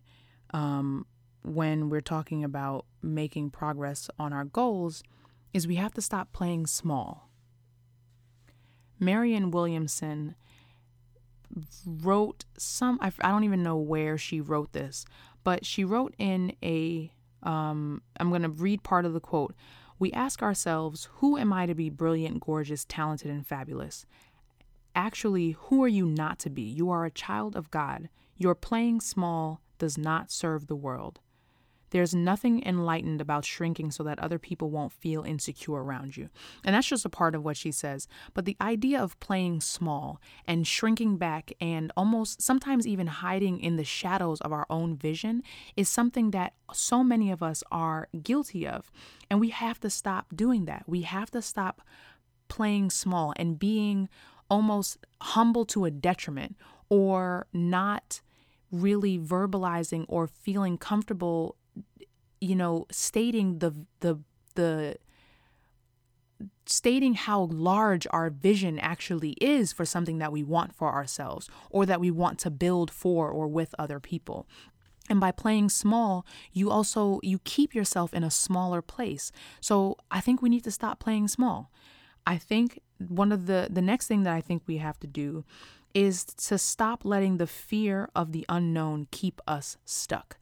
um, 0.53 1.05
when 1.43 1.89
we're 1.89 2.01
talking 2.01 2.43
about 2.43 2.85
making 3.01 3.49
progress 3.49 4.09
on 4.19 4.33
our 4.33 4.45
goals 4.45 5.03
is 5.53 5.67
we 5.67 5.75
have 5.75 5.93
to 5.95 6.01
stop 6.01 6.31
playing 6.31 6.67
small. 6.67 7.29
Marianne 8.99 9.51
Williamson 9.51 10.35
wrote 11.85 12.45
some, 12.57 12.99
I, 13.01 13.11
I 13.21 13.31
don't 13.31 13.43
even 13.43 13.63
know 13.63 13.77
where 13.77 14.17
she 14.17 14.39
wrote 14.39 14.73
this, 14.73 15.05
but 15.43 15.65
she 15.65 15.83
wrote 15.83 16.15
in 16.17 16.53
a. 16.63 17.11
Um, 17.41 18.01
am 18.19 18.29
going 18.29 18.41
to 18.41 18.49
read 18.49 18.83
part 18.83 19.05
of 19.05 19.13
the 19.13 19.21
quote. 19.21 19.55
We 19.97 20.11
ask 20.11 20.43
ourselves, 20.43 21.07
who 21.15 21.37
am 21.37 21.53
I 21.53 21.65
to 21.67 21.75
be 21.75 21.89
brilliant, 21.89 22.41
gorgeous, 22.41 22.83
talented, 22.83 23.31
and 23.31 23.47
fabulous? 23.47 24.05
Actually, 24.93 25.51
who 25.51 25.81
are 25.83 25.89
you 25.89 26.05
not 26.05 26.39
to 26.39 26.49
be? 26.49 26.63
You 26.63 26.89
are 26.89 27.05
a 27.05 27.11
child 27.11 27.55
of 27.55 27.71
God. 27.71 28.09
Your 28.37 28.55
playing 28.55 28.99
small 29.01 29.61
does 29.77 29.97
not 29.97 30.31
serve 30.31 30.67
the 30.67 30.75
world. 30.75 31.19
There's 31.91 32.13
nothing 32.13 32.63
enlightened 32.65 33.21
about 33.21 33.45
shrinking 33.45 33.91
so 33.91 34.03
that 34.03 34.19
other 34.19 34.39
people 34.39 34.69
won't 34.69 34.91
feel 34.91 35.23
insecure 35.23 35.83
around 35.83 36.17
you. 36.17 36.29
And 36.63 36.75
that's 36.75 36.87
just 36.87 37.05
a 37.05 37.09
part 37.09 37.35
of 37.35 37.43
what 37.43 37.57
she 37.57 37.71
says. 37.71 38.07
But 38.33 38.45
the 38.45 38.57
idea 38.61 39.01
of 39.01 39.19
playing 39.19 39.61
small 39.61 40.21
and 40.47 40.67
shrinking 40.67 41.17
back 41.17 41.51
and 41.59 41.91
almost 41.97 42.41
sometimes 42.41 42.87
even 42.87 43.07
hiding 43.07 43.59
in 43.59 43.75
the 43.75 43.83
shadows 43.83 44.41
of 44.41 44.51
our 44.51 44.65
own 44.69 44.95
vision 44.95 45.43
is 45.75 45.89
something 45.89 46.31
that 46.31 46.53
so 46.73 47.03
many 47.03 47.31
of 47.31 47.41
us 47.41 47.63
are 47.71 48.07
guilty 48.23 48.67
of. 48.67 48.91
And 49.29 49.39
we 49.39 49.49
have 49.49 49.79
to 49.81 49.89
stop 49.89 50.27
doing 50.35 50.65
that. 50.65 50.83
We 50.87 51.01
have 51.01 51.31
to 51.31 51.41
stop 51.41 51.81
playing 52.47 52.89
small 52.89 53.33
and 53.37 53.59
being 53.59 54.09
almost 54.49 54.97
humble 55.21 55.65
to 55.65 55.85
a 55.85 55.91
detriment 55.91 56.55
or 56.89 57.47
not 57.53 58.21
really 58.71 59.17
verbalizing 59.17 60.05
or 60.07 60.27
feeling 60.27 60.77
comfortable 60.77 61.55
you 62.41 62.55
know 62.55 62.85
stating 62.91 63.59
the 63.59 63.73
the 63.99 64.19
the 64.55 64.97
stating 66.65 67.15
how 67.15 67.41
large 67.51 68.07
our 68.11 68.29
vision 68.29 68.79
actually 68.79 69.31
is 69.41 69.73
for 69.73 69.85
something 69.85 70.19
that 70.19 70.31
we 70.31 70.43
want 70.43 70.73
for 70.73 70.93
ourselves 70.93 71.49
or 71.69 71.85
that 71.85 71.99
we 71.99 72.11
want 72.11 72.39
to 72.39 72.49
build 72.49 72.89
for 72.91 73.29
or 73.29 73.47
with 73.47 73.75
other 73.77 73.99
people. 73.99 74.47
And 75.09 75.19
by 75.19 75.31
playing 75.31 75.69
small 75.69 76.25
you 76.53 76.69
also 76.69 77.19
you 77.23 77.39
keep 77.39 77.73
yourself 77.73 78.13
in 78.13 78.23
a 78.23 78.31
smaller 78.31 78.81
place. 78.81 79.31
So 79.59 79.97
i 80.11 80.21
think 80.21 80.41
we 80.41 80.49
need 80.49 80.63
to 80.63 80.71
stop 80.71 80.99
playing 80.99 81.27
small. 81.27 81.71
I 82.25 82.37
think 82.37 82.79
one 82.99 83.31
of 83.31 83.47
the 83.47 83.67
the 83.71 83.81
next 83.81 84.07
thing 84.07 84.23
that 84.23 84.33
I 84.33 84.41
think 84.41 84.63
we 84.65 84.77
have 84.77 84.99
to 84.99 85.07
do 85.07 85.43
is 85.93 86.23
to 86.23 86.57
stop 86.57 87.03
letting 87.03 87.37
the 87.37 87.47
fear 87.47 88.09
of 88.15 88.31
the 88.31 88.45
unknown 88.47 89.07
keep 89.11 89.41
us 89.47 89.77
stuck. 89.85 90.37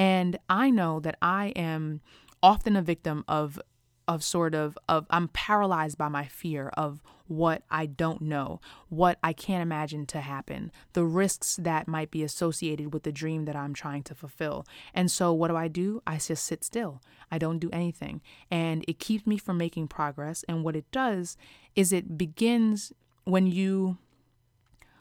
And 0.00 0.38
I 0.48 0.70
know 0.70 0.98
that 1.00 1.18
I 1.20 1.48
am 1.48 2.00
often 2.42 2.74
a 2.74 2.80
victim 2.80 3.22
of 3.28 3.60
of 4.08 4.24
sort 4.24 4.54
of 4.54 4.78
of 4.88 5.06
I'm 5.10 5.28
paralyzed 5.28 5.98
by 5.98 6.08
my 6.08 6.24
fear 6.24 6.68
of 6.68 7.02
what 7.28 7.64
I 7.70 7.84
don't 7.84 8.22
know, 8.22 8.62
what 8.88 9.18
I 9.22 9.34
can't 9.34 9.60
imagine 9.60 10.06
to 10.06 10.22
happen, 10.22 10.72
the 10.94 11.04
risks 11.04 11.56
that 11.56 11.86
might 11.86 12.10
be 12.10 12.22
associated 12.22 12.94
with 12.94 13.02
the 13.02 13.12
dream 13.12 13.44
that 13.44 13.54
I'm 13.54 13.74
trying 13.74 14.02
to 14.04 14.14
fulfill. 14.14 14.64
And 14.94 15.10
so 15.10 15.34
what 15.34 15.48
do 15.48 15.56
I 15.56 15.68
do? 15.68 16.02
I 16.06 16.16
just 16.16 16.46
sit 16.46 16.64
still. 16.64 17.02
I 17.30 17.36
don't 17.36 17.58
do 17.58 17.68
anything. 17.70 18.22
And 18.50 18.86
it 18.88 19.00
keeps 19.00 19.26
me 19.26 19.36
from 19.36 19.58
making 19.58 19.88
progress. 19.88 20.46
And 20.48 20.64
what 20.64 20.76
it 20.76 20.90
does 20.90 21.36
is 21.76 21.92
it 21.92 22.16
begins 22.16 22.90
when 23.24 23.46
you 23.46 23.98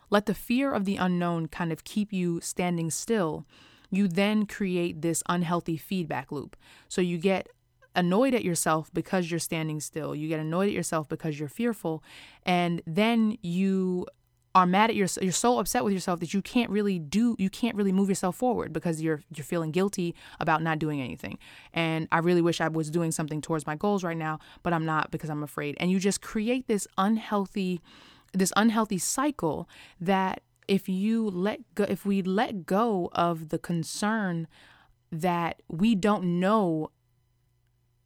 let 0.10 0.26
the 0.26 0.36
fear 0.36 0.74
of 0.74 0.84
the 0.84 0.98
unknown 0.98 1.48
kind 1.48 1.72
of 1.72 1.86
keep 1.86 2.12
you 2.12 2.42
standing 2.42 2.92
still 2.92 3.46
you 3.90 4.08
then 4.08 4.46
create 4.46 5.02
this 5.02 5.24
unhealthy 5.28 5.78
feedback 5.78 6.32
loop. 6.32 6.56
So 6.88 7.02
you 7.02 7.18
get 7.18 7.48
annoyed 7.96 8.34
at 8.34 8.44
yourself 8.44 8.90
because 8.94 9.30
you're 9.30 9.40
standing 9.40 9.80
still. 9.80 10.16
You 10.16 10.28
get 10.28 10.40
annoyed 10.40 10.68
at 10.68 10.74
yourself 10.74 11.10
because 11.10 11.40
you're 11.40 11.50
fearful. 11.50 12.04
And 12.46 12.82
then 12.86 13.38
you 13.42 14.06
are 14.56 14.66
mad 14.66 14.90
at 14.90 14.96
yourself 14.96 15.24
you're 15.24 15.32
so 15.32 15.60
upset 15.60 15.84
with 15.84 15.94
yourself 15.94 16.20
that 16.20 16.34
you 16.34 16.42
can't 16.42 16.70
really 16.72 16.98
do 16.98 17.36
you 17.38 17.50
can't 17.50 17.76
really 17.76 17.92
move 17.92 18.10
yourself 18.10 18.36
forward 18.36 18.74
because 18.74 19.02
you're 19.02 19.22
you're 19.36 19.46
feeling 19.46 19.72
guilty 19.72 20.16
about 20.40 20.64
not 20.64 20.80
doing 20.80 21.00
anything 21.00 21.38
and 21.74 22.08
i 22.12 22.18
really 22.18 22.42
wish 22.42 22.60
i 22.60 22.68
was 22.68 22.90
doing 22.90 23.12
something 23.12 23.42
towards 23.42 23.68
my 23.68 23.76
goals 23.76 24.04
right 24.04 24.18
now 24.18 24.40
but 24.64 24.74
i'm 24.74 24.86
not 24.86 25.12
because 25.12 25.30
i'm 25.30 25.44
afraid 25.44 25.78
and 25.80 25.92
you 25.92 26.00
just 26.00 26.22
create 26.22 26.68
this 26.68 26.88
unhealthy 26.98 27.80
this 28.34 28.52
unhealthy 28.56 28.98
cycle 28.98 29.70
that 30.02 30.42
if 30.70 30.88
you 30.88 31.30
let 31.30 31.60
go 31.76 31.84
if 31.84 32.06
we 32.06 32.22
let 32.22 32.66
go 32.66 33.10
of 33.14 33.50
the 33.50 33.58
concern 33.58 34.48
that 35.12 35.62
we 35.68 35.96
don't 35.96 36.40
know 36.40 36.92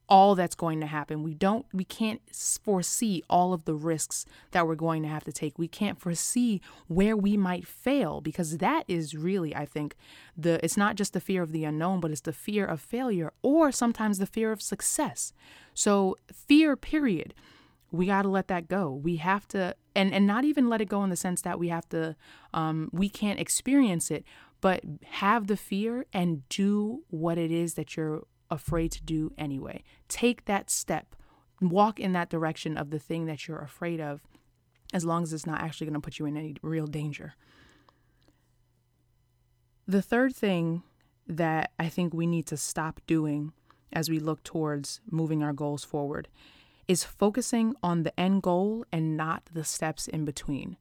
all 0.10 0.36
that's 0.36 0.56
going 0.56 0.80
to 0.82 0.86
happen. 0.86 1.24
We 1.24 1.34
don't 1.34 1.66
we 1.74 1.84
can't 1.84 2.22
foresee 2.62 3.24
all 3.30 3.54
of 3.54 3.66
the 3.66 3.74
risks 3.74 4.26
that 4.52 4.68
we're 4.68 4.76
going 4.76 5.02
to 5.04 5.10
have 5.10 5.24
to 5.24 5.32
take. 5.32 5.58
We 5.58 5.68
can't 5.68 6.00
foresee 6.00 6.62
where 6.88 7.16
we 7.16 7.38
might 7.38 7.66
fail 7.66 8.22
because 8.22 8.58
that 8.58 8.84
is 8.88 9.16
really 9.16 9.56
I 9.56 9.66
think 9.66 9.96
the 10.38 10.64
it's 10.64 10.78
not 10.78 10.96
just 10.96 11.14
the 11.14 11.22
fear 11.22 11.42
of 11.42 11.52
the 11.52 11.64
unknown, 11.64 12.00
but 12.00 12.12
it's 12.12 12.22
the 12.22 12.34
fear 12.34 12.66
of 12.66 12.82
failure 12.82 13.34
or 13.42 13.72
sometimes 13.72 14.20
the 14.20 14.26
fear 14.26 14.52
of 14.52 14.62
success. 14.62 15.34
So 15.74 16.18
fear 16.32 16.76
period. 16.76 17.34
We 17.94 18.08
got 18.08 18.24
to 18.24 18.30
let 18.30 18.48
that 18.48 18.68
go. 18.68 18.92
We 18.92 19.18
have 19.18 19.48
to 19.50 19.76
and 19.96 20.14
and 20.14 20.26
not 20.26 20.44
even 20.44 20.68
let 20.68 20.82
it 20.82 20.90
go 20.90 21.04
in 21.04 21.12
the 21.12 21.16
sense 21.16 21.42
that 21.44 21.60
we 21.60 21.70
have 21.70 21.88
to 21.90 22.16
um 22.54 22.90
we 22.92 23.08
can't 23.08 23.40
experience 23.40 24.10
it, 24.10 24.26
but 24.62 24.82
have 25.06 25.46
the 25.46 25.56
fear 25.56 26.06
and 26.12 26.48
do 26.50 27.04
what 27.10 27.38
it 27.38 27.52
is 27.52 27.76
that 27.76 27.96
you're 27.96 28.24
afraid 28.50 28.92
to 28.94 29.04
do 29.04 29.32
anyway. 29.38 29.84
Take 30.10 30.46
that 30.46 30.72
step, 30.72 31.16
walk 31.62 32.00
in 32.00 32.14
that 32.14 32.30
direction 32.30 32.78
of 32.78 32.90
the 32.90 33.00
thing 33.00 33.28
that 33.28 33.48
you're 33.48 33.60
afraid 33.62 34.02
of, 34.02 34.22
as 34.92 35.06
long 35.06 35.22
as 35.22 35.32
it's 35.32 35.46
not 35.46 35.62
actually 35.62 35.86
going 35.86 35.94
to 35.94 36.00
put 36.00 36.18
you 36.18 36.26
in 36.26 36.36
any 36.36 36.56
real 36.64 36.88
danger. 36.88 37.36
The 39.88 40.02
third 40.02 40.36
thing 40.36 40.82
that 41.28 41.72
I 41.78 41.90
think 41.90 42.14
we 42.14 42.26
need 42.26 42.48
to 42.48 42.58
stop 42.58 43.02
doing 43.06 43.54
as 43.92 44.10
we 44.10 44.20
look 44.20 44.44
towards 44.44 45.00
moving 45.12 45.44
our 45.44 45.54
goals 45.54 45.84
forward 45.84 46.28
is 46.88 47.04
focusing 47.04 47.76
on 47.82 48.04
the 48.04 48.18
end 48.20 48.42
goal 48.44 48.86
and 48.92 49.16
not 49.18 49.44
the 49.52 49.64
steps 49.64 50.08
in 50.08 50.26
between. 50.26 50.78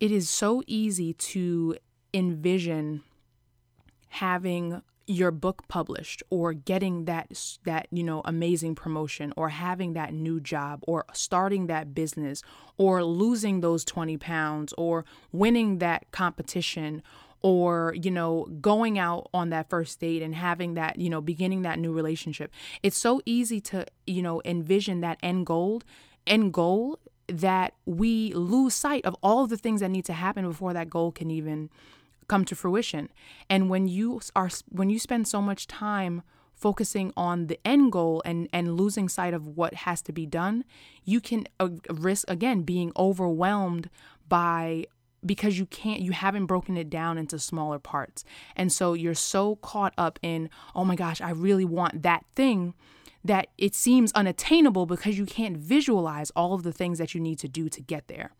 It 0.00 0.10
is 0.10 0.28
so 0.28 0.62
easy 0.66 1.12
to 1.14 1.76
envision 2.12 3.02
having 4.08 4.82
your 5.06 5.30
book 5.30 5.66
published 5.68 6.22
or 6.30 6.52
getting 6.52 7.06
that 7.06 7.28
that 7.64 7.88
you 7.90 8.02
know 8.02 8.22
amazing 8.24 8.74
promotion 8.74 9.32
or 9.36 9.48
having 9.48 9.94
that 9.94 10.14
new 10.14 10.40
job 10.40 10.80
or 10.86 11.04
starting 11.12 11.66
that 11.66 11.94
business 11.94 12.42
or 12.76 13.04
losing 13.04 13.60
those 13.60 13.84
20 13.84 14.16
pounds 14.18 14.72
or 14.78 15.04
winning 15.32 15.78
that 15.78 16.10
competition 16.12 17.02
or 17.42 17.94
you 18.00 18.10
know 18.10 18.46
going 18.60 18.98
out 18.98 19.28
on 19.34 19.50
that 19.50 19.68
first 19.68 20.00
date 20.00 20.22
and 20.22 20.34
having 20.34 20.74
that 20.74 20.98
you 20.98 21.10
know 21.10 21.20
beginning 21.20 21.62
that 21.62 21.78
new 21.78 21.92
relationship 21.92 22.52
it's 22.82 22.96
so 22.96 23.20
easy 23.26 23.60
to 23.60 23.84
you 24.06 24.22
know 24.22 24.40
envision 24.44 25.00
that 25.00 25.18
end 25.22 25.46
goal 25.46 25.82
end 26.26 26.52
goal 26.52 26.98
that 27.28 27.74
we 27.86 28.32
lose 28.34 28.74
sight 28.74 29.04
of 29.04 29.16
all 29.22 29.44
of 29.44 29.50
the 29.50 29.56
things 29.56 29.80
that 29.80 29.90
need 29.90 30.04
to 30.04 30.12
happen 30.12 30.46
before 30.46 30.72
that 30.72 30.90
goal 30.90 31.10
can 31.12 31.30
even 31.30 31.70
come 32.28 32.44
to 32.46 32.54
fruition. 32.54 33.10
And 33.48 33.68
when 33.68 33.88
you 33.88 34.20
are 34.34 34.50
when 34.70 34.90
you 34.90 34.98
spend 34.98 35.28
so 35.28 35.40
much 35.40 35.66
time 35.66 36.22
focusing 36.54 37.12
on 37.16 37.46
the 37.48 37.58
end 37.66 37.92
goal 37.92 38.22
and 38.24 38.48
and 38.52 38.76
losing 38.76 39.08
sight 39.08 39.34
of 39.34 39.46
what 39.46 39.74
has 39.86 40.02
to 40.02 40.12
be 40.12 40.26
done, 40.26 40.64
you 41.04 41.20
can 41.20 41.46
uh, 41.58 41.68
risk 41.90 42.28
again 42.28 42.62
being 42.62 42.92
overwhelmed 42.96 43.90
by 44.28 44.86
because 45.24 45.58
you 45.58 45.66
can't 45.66 46.00
you 46.00 46.12
haven't 46.12 46.46
broken 46.46 46.76
it 46.76 46.90
down 46.90 47.18
into 47.18 47.38
smaller 47.38 47.78
parts. 47.78 48.24
And 48.56 48.72
so 48.72 48.94
you're 48.94 49.14
so 49.14 49.56
caught 49.56 49.94
up 49.96 50.18
in, 50.22 50.50
"Oh 50.74 50.84
my 50.84 50.96
gosh, 50.96 51.20
I 51.20 51.30
really 51.30 51.64
want 51.64 52.02
that 52.02 52.24
thing." 52.34 52.74
that 53.24 53.46
it 53.56 53.72
seems 53.72 54.12
unattainable 54.14 54.86
because 54.86 55.16
you 55.16 55.24
can't 55.24 55.56
visualize 55.56 56.30
all 56.34 56.54
of 56.54 56.64
the 56.64 56.72
things 56.72 56.98
that 56.98 57.14
you 57.14 57.20
need 57.20 57.38
to 57.38 57.46
do 57.46 57.68
to 57.68 57.80
get 57.80 58.08
there. 58.08 58.32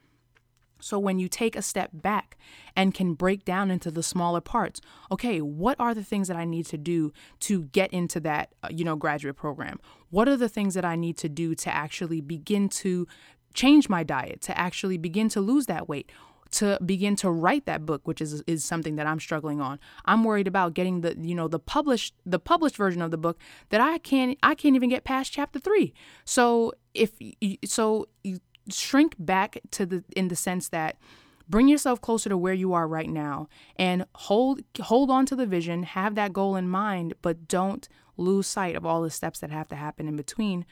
So 0.83 0.99
when 0.99 1.19
you 1.19 1.29
take 1.29 1.55
a 1.55 1.63
step 1.63 1.91
back 1.93 2.37
and 2.75 2.93
can 2.93 3.15
break 3.15 3.45
down 3.45 3.71
into 3.71 3.91
the 3.91 4.03
smaller 4.03 4.41
parts, 4.41 4.81
okay, 5.13 5.41
what 5.41 5.79
are 5.79 5.95
the 5.95 6.03
things 6.03 6.27
that 6.27 6.37
I 6.37 6.45
need 6.45 6.67
to 6.67 6.79
do 6.79 7.13
to 7.41 7.65
get 7.67 7.93
into 7.93 8.19
that, 8.21 8.53
uh, 8.65 8.69
you 8.71 8.85
know, 8.85 8.97
graduate 8.97 9.37
program? 9.37 9.79
What 10.11 10.29
are 10.29 10.37
the 10.37 10.49
things 10.49 10.75
that 10.75 10.85
I 10.85 10.97
need 10.97 11.17
to 11.19 11.29
do 11.29 11.55
to 11.55 11.73
actually 11.73 12.21
begin 12.21 12.69
to 12.71 13.07
change 13.55 13.89
my 13.89 14.03
diet, 14.03 14.41
to 14.43 14.59
actually 14.59 14.99
begin 14.99 15.29
to 15.31 15.41
lose 15.41 15.67
that 15.67 15.89
weight? 15.89 16.11
To 16.53 16.79
begin 16.85 17.17
to 17.17 17.31
write 17.31 17.67
that 17.67 17.85
book 17.85 18.07
which 18.07 18.21
is 18.21 18.43
is 18.47 18.65
something 18.65 18.97
that 18.97 19.07
I'm 19.07 19.21
struggling 19.21 19.61
on. 19.61 19.79
I'm 20.05 20.25
worried 20.25 20.47
about 20.47 20.75
getting 20.75 21.01
the 21.01 21.17
you 21.19 21.35
know 21.35 21.49
the 21.49 21.59
published 21.59 22.15
the 22.25 22.39
published 22.39 22.77
version 22.77 23.03
of 23.03 23.11
the 23.11 23.19
book 23.19 23.39
that 23.71 23.81
I 23.81 23.99
can't 23.99 24.39
I 24.43 24.55
can't 24.55 24.77
even 24.77 24.89
get 24.89 25.05
past 25.05 25.33
chapter 25.33 25.59
3. 25.59 25.93
So 26.25 26.73
if 26.95 27.13
so 27.65 28.07
you 28.23 28.41
shrink 28.71 29.17
back 29.19 29.59
to 29.73 29.87
the 29.87 30.05
in 30.15 30.29
the 30.29 30.37
sense 30.37 30.69
that 30.69 30.97
bring 31.49 31.69
yourself 31.69 32.01
closer 32.01 32.29
to 32.29 32.37
where 32.37 32.55
you 32.55 32.73
are 32.73 32.87
right 32.87 33.09
now 33.09 33.49
and 33.77 34.07
hold 34.15 34.61
hold 34.81 35.11
on 35.11 35.27
to 35.27 35.35
the 35.35 35.47
vision 35.47 35.83
have 35.83 36.15
that 36.15 36.33
goal 36.33 36.55
in 36.55 36.69
mind 36.69 37.15
but 37.23 37.49
don't 37.49 37.89
lose 38.17 38.47
sight 38.47 38.77
of 38.77 38.87
all 38.87 39.03
the 39.03 39.11
steps 39.11 39.41
that 39.41 39.51
have 39.51 39.67
to 39.67 39.75
happen 39.75 40.07
in 40.07 40.15
between 40.15 40.65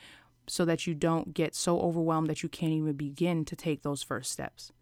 so 0.47 0.64
that 0.64 0.87
you 0.87 0.95
don't 0.95 1.35
get 1.35 1.55
so 1.55 1.81
overwhelmed 1.81 2.29
that 2.29 2.43
you 2.43 2.49
can't 2.49 2.73
even 2.73 2.93
begin 2.93 3.45
to 3.45 3.57
take 3.57 3.83
those 3.83 4.03
first 4.03 4.31
steps 4.31 4.73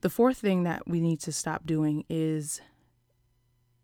the 0.00 0.10
fourth 0.10 0.38
thing 0.38 0.64
that 0.64 0.88
we 0.88 1.00
need 1.00 1.20
to 1.20 1.32
stop 1.32 1.66
doing 1.66 2.04
is 2.08 2.60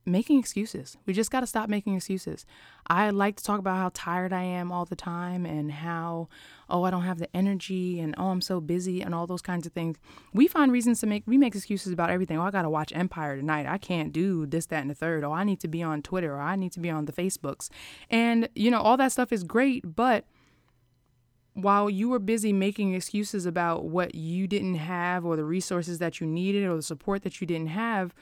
making 0.06 0.38
excuses. 0.38 0.96
We 1.04 1.12
just 1.12 1.32
got 1.32 1.40
to 1.40 1.46
stop 1.46 1.68
making 1.68 1.96
excuses. 1.96 2.46
I 2.86 3.10
like 3.10 3.36
to 3.36 3.44
talk 3.44 3.58
about 3.58 3.76
how 3.76 3.90
tired 3.92 4.32
I 4.32 4.44
am 4.44 4.70
all 4.70 4.84
the 4.84 4.94
time 4.94 5.44
and 5.44 5.72
how, 5.72 6.28
oh, 6.70 6.84
I 6.84 6.90
don't 6.90 7.02
have 7.02 7.18
the 7.18 7.28
energy 7.36 7.98
and 7.98 8.14
oh, 8.16 8.28
I'm 8.28 8.40
so 8.40 8.60
busy 8.60 9.02
and 9.02 9.12
all 9.12 9.26
those 9.26 9.42
kinds 9.42 9.66
of 9.66 9.72
things. 9.72 9.96
We 10.32 10.46
find 10.46 10.70
reasons 10.70 11.00
to 11.00 11.08
make, 11.08 11.24
we 11.26 11.36
make 11.36 11.56
excuses 11.56 11.92
about 11.92 12.10
everything. 12.10 12.38
Oh, 12.38 12.42
I 12.42 12.52
got 12.52 12.62
to 12.62 12.70
watch 12.70 12.92
Empire 12.94 13.36
tonight. 13.36 13.66
I 13.66 13.78
can't 13.78 14.12
do 14.12 14.46
this, 14.46 14.66
that, 14.66 14.80
and 14.80 14.90
the 14.90 14.94
third. 14.94 15.24
Oh, 15.24 15.32
I 15.32 15.42
need 15.42 15.58
to 15.60 15.68
be 15.68 15.82
on 15.82 16.02
Twitter 16.02 16.34
or 16.34 16.40
I 16.40 16.54
need 16.54 16.70
to 16.72 16.80
be 16.80 16.88
on 16.88 17.06
the 17.06 17.12
Facebooks. 17.12 17.68
And, 18.08 18.48
you 18.54 18.70
know, 18.70 18.80
all 18.80 18.96
that 18.96 19.10
stuff 19.10 19.32
is 19.32 19.42
great, 19.42 19.96
but 19.96 20.24
while 21.56 21.88
you 21.88 22.10
were 22.10 22.18
busy 22.18 22.52
making 22.52 22.94
excuses 22.94 23.46
about 23.46 23.86
what 23.86 24.14
you 24.14 24.46
didn't 24.46 24.74
have 24.74 25.24
or 25.24 25.36
the 25.36 25.44
resources 25.44 25.98
that 25.98 26.20
you 26.20 26.26
needed 26.26 26.64
or 26.64 26.76
the 26.76 26.82
support 26.82 27.22
that 27.22 27.40
you 27.40 27.46
didn't 27.46 27.68
have, 27.68 28.14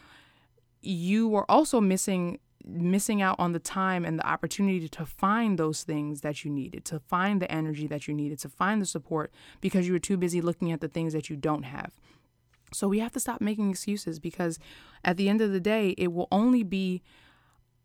you 0.80 1.28
were 1.28 1.50
also 1.50 1.80
missing 1.80 2.38
missing 2.66 3.20
out 3.20 3.36
on 3.38 3.52
the 3.52 3.58
time 3.58 4.06
and 4.06 4.18
the 4.18 4.26
opportunity 4.26 4.88
to 4.88 5.04
find 5.04 5.58
those 5.58 5.82
things 5.82 6.22
that 6.22 6.44
you 6.44 6.50
needed, 6.50 6.82
to 6.82 6.98
find 6.98 7.42
the 7.42 7.50
energy 7.52 7.86
that 7.86 8.08
you 8.08 8.14
needed, 8.14 8.38
to 8.38 8.48
find 8.48 8.80
the 8.80 8.86
support 8.86 9.30
because 9.60 9.86
you 9.86 9.92
were 9.92 9.98
too 9.98 10.16
busy 10.16 10.40
looking 10.40 10.72
at 10.72 10.80
the 10.80 10.88
things 10.88 11.12
that 11.12 11.28
you 11.28 11.36
don't 11.36 11.64
have. 11.64 11.92
So 12.72 12.88
we 12.88 13.00
have 13.00 13.12
to 13.12 13.20
stop 13.20 13.42
making 13.42 13.68
excuses 13.68 14.18
because 14.18 14.58
at 15.04 15.18
the 15.18 15.28
end 15.28 15.42
of 15.42 15.52
the 15.52 15.60
day, 15.60 15.90
it 15.98 16.12
will 16.12 16.28
only 16.32 16.62
be 16.62 17.02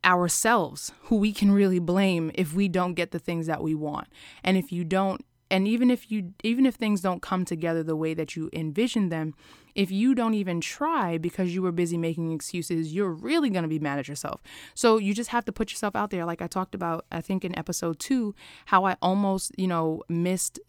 ourselves 0.06 0.94
who 1.04 1.18
we 1.18 1.34
can 1.34 1.52
really 1.52 1.80
blame 1.80 2.32
if 2.36 2.54
we 2.54 2.70
don't 2.70 2.94
get 2.94 3.12
the 3.12 3.20
things 3.20 3.48
that 3.48 3.62
we 3.62 3.76
want. 3.76 4.08
And 4.46 4.56
if 4.56 4.72
you 4.72 4.86
don't 4.86 5.26
and 5.52 5.68
even 5.68 5.90
if 5.90 6.12
you 6.12 6.34
even 6.44 6.66
if 6.66 6.76
things 6.76 7.02
don't 7.02 7.22
come 7.22 7.46
together 7.46 7.84
the 7.84 7.96
way 7.96 8.14
that 8.14 8.36
you 8.36 8.50
envision 8.54 9.10
them 9.10 9.34
if 9.76 9.92
you 9.92 10.16
don't 10.16 10.34
even 10.34 10.60
try 10.60 11.18
because 11.18 11.54
you 11.54 11.62
were 11.62 11.72
busy 11.72 11.98
making 11.98 12.32
excuses 12.32 12.94
you're 12.94 13.12
really 13.12 13.50
going 13.50 13.64
to 13.64 13.70
be 13.70 13.80
mad 13.80 14.00
at 14.00 14.08
yourself. 14.08 14.42
So 14.74 14.98
you 14.98 15.14
just 15.14 15.30
have 15.30 15.46
to 15.46 15.52
put 15.52 15.72
yourself 15.72 15.96
out 15.96 16.10
there. 16.10 16.26
Like 16.26 16.42
i 16.42 16.48
talked 16.48 16.76
about 16.76 17.06
i 17.12 17.22
think 17.22 17.44
in 17.46 17.58
episode 17.58 18.00
2 18.00 18.36
how 18.68 18.86
i 18.86 18.96
almost 19.02 19.52
you 19.58 19.68
know 19.68 20.04
missed 20.10 20.60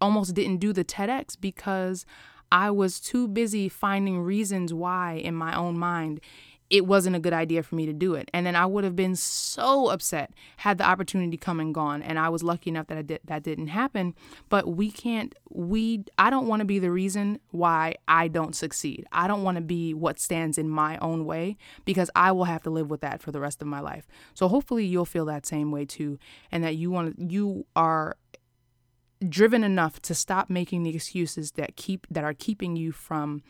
almost 0.00 0.34
didn't 0.34 0.58
do 0.58 0.72
the 0.72 0.84
tedx 0.84 1.36
because 1.40 2.06
i 2.52 2.70
was 2.70 3.00
too 3.00 3.28
busy 3.28 3.68
finding 3.68 4.20
reasons 4.20 4.72
why 4.72 5.12
in 5.12 5.34
my 5.34 5.56
own 5.56 5.78
mind 5.78 6.20
it 6.70 6.86
wasn't 6.86 7.16
a 7.16 7.18
good 7.18 7.32
idea 7.32 7.64
for 7.64 7.74
me 7.74 7.84
to 7.84 7.92
do 7.92 8.14
it. 8.14 8.30
And 8.32 8.46
then 8.46 8.54
I 8.54 8.64
would 8.64 8.84
have 8.84 8.94
been 8.94 9.16
so 9.16 9.88
upset 9.88 10.32
had 10.58 10.78
the 10.78 10.84
opportunity 10.84 11.36
come 11.36 11.58
and 11.58 11.74
gone. 11.74 12.00
And 12.00 12.18
I 12.18 12.28
was 12.28 12.44
lucky 12.44 12.70
enough 12.70 12.86
that 12.86 12.96
I 12.96 13.02
did, 13.02 13.20
that 13.24 13.42
didn't 13.42 13.66
happen. 13.66 14.14
But 14.48 14.68
we 14.68 14.92
can't, 14.92 15.34
we, 15.48 16.04
I 16.16 16.30
don't 16.30 16.46
want 16.46 16.60
to 16.60 16.64
be 16.64 16.78
the 16.78 16.92
reason 16.92 17.40
why 17.50 17.96
I 18.06 18.28
don't 18.28 18.54
succeed. 18.54 19.04
I 19.10 19.26
don't 19.26 19.42
want 19.42 19.56
to 19.56 19.62
be 19.62 19.92
what 19.92 20.20
stands 20.20 20.58
in 20.58 20.68
my 20.68 20.96
own 20.98 21.26
way 21.26 21.56
because 21.84 22.08
I 22.14 22.30
will 22.30 22.44
have 22.44 22.62
to 22.62 22.70
live 22.70 22.88
with 22.88 23.00
that 23.00 23.20
for 23.20 23.32
the 23.32 23.40
rest 23.40 23.60
of 23.60 23.68
my 23.68 23.80
life. 23.80 24.06
So 24.34 24.46
hopefully 24.46 24.86
you'll 24.86 25.04
feel 25.04 25.24
that 25.24 25.46
same 25.46 25.72
way 25.72 25.84
too. 25.84 26.18
And 26.52 26.62
that 26.62 26.76
you 26.76 26.92
want 26.92 27.18
you 27.30 27.66
are 27.74 28.16
driven 29.28 29.64
enough 29.64 30.00
to 30.00 30.14
stop 30.14 30.48
making 30.48 30.84
the 30.84 30.94
excuses 30.94 31.52
that 31.52 31.76
keep, 31.76 32.06
that 32.10 32.24
are 32.24 32.32
keeping 32.32 32.76
you 32.76 32.92
from 32.92 33.42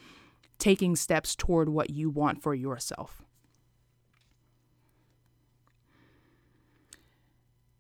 taking 0.60 0.94
steps 0.94 1.34
toward 1.34 1.68
what 1.68 1.90
you 1.90 2.10
want 2.10 2.42
for 2.42 2.54
yourself. 2.54 3.22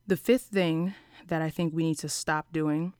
The 0.06 0.16
fifth 0.16 0.42
thing 0.42 0.94
that 1.28 1.40
I 1.40 1.50
think 1.50 1.72
we 1.72 1.84
need 1.84 1.98
to 1.98 2.08
stop 2.08 2.52
doing 2.52 2.94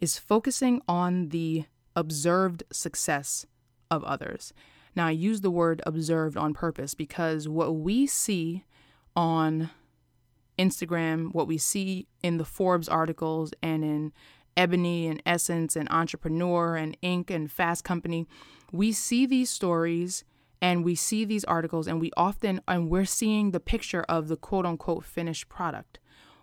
is 0.00 0.18
focusing 0.18 0.82
on 0.86 1.30
the 1.30 1.64
observed 1.96 2.64
success 2.70 3.46
of 3.90 4.04
others. 4.04 4.52
Now, 4.94 5.06
I 5.06 5.12
use 5.12 5.40
the 5.40 5.50
word 5.50 5.80
observed 5.86 6.36
on 6.36 6.52
purpose 6.52 6.94
because 6.94 7.48
what 7.48 7.76
we 7.76 8.06
see 8.06 8.64
on 9.16 9.70
Instagram, 10.58 11.32
what 11.32 11.46
we 11.46 11.56
see 11.56 12.06
in 12.22 12.36
the 12.36 12.44
Forbes 12.44 12.88
articles 12.88 13.52
and 13.62 13.82
in 13.84 14.12
Ebony 14.60 15.08
and 15.08 15.22
Essence 15.24 15.74
and 15.74 15.88
Entrepreneur 15.90 16.76
and 16.76 16.94
Inc. 17.02 17.30
and 17.30 17.50
Fast 17.50 17.82
Company, 17.82 18.26
we 18.70 18.92
see 18.92 19.24
these 19.24 19.48
stories 19.48 20.22
and 20.60 20.84
we 20.84 20.94
see 20.94 21.24
these 21.24 21.44
articles 21.44 21.88
and 21.88 21.98
we 21.98 22.10
often 22.14 22.60
and 22.68 22.90
we're 22.90 23.06
seeing 23.06 23.52
the 23.52 23.58
picture 23.58 24.04
of 24.06 24.28
the 24.28 24.36
quote 24.36 24.66
unquote 24.66 25.04
finished 25.04 25.48
product 25.48 25.98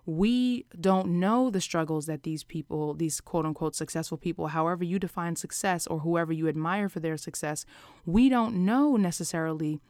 we 0.07 0.65
don't 0.79 1.09
know 1.19 1.49
the 1.49 1.59
struggles 1.59 2.05
that 2.05 2.23
these 2.23 2.41
people, 2.41 2.93
these 2.93 3.19
quote 3.19 3.45
unquote 3.45 3.75
successful 3.75 4.17
people, 4.17 4.47
however 4.47 4.85
you 4.85 4.97
define 4.97 5.35
success 5.35 5.85
or 5.85 5.99
whoever 5.99 6.31
you 6.31 6.47
admire 6.47 6.87
for 6.87 7.01
their 7.01 7.17
success, 7.17 7.65
we 8.05 8.29
don't 8.29 8.55
know 8.55 8.95
necessarily 8.95 9.81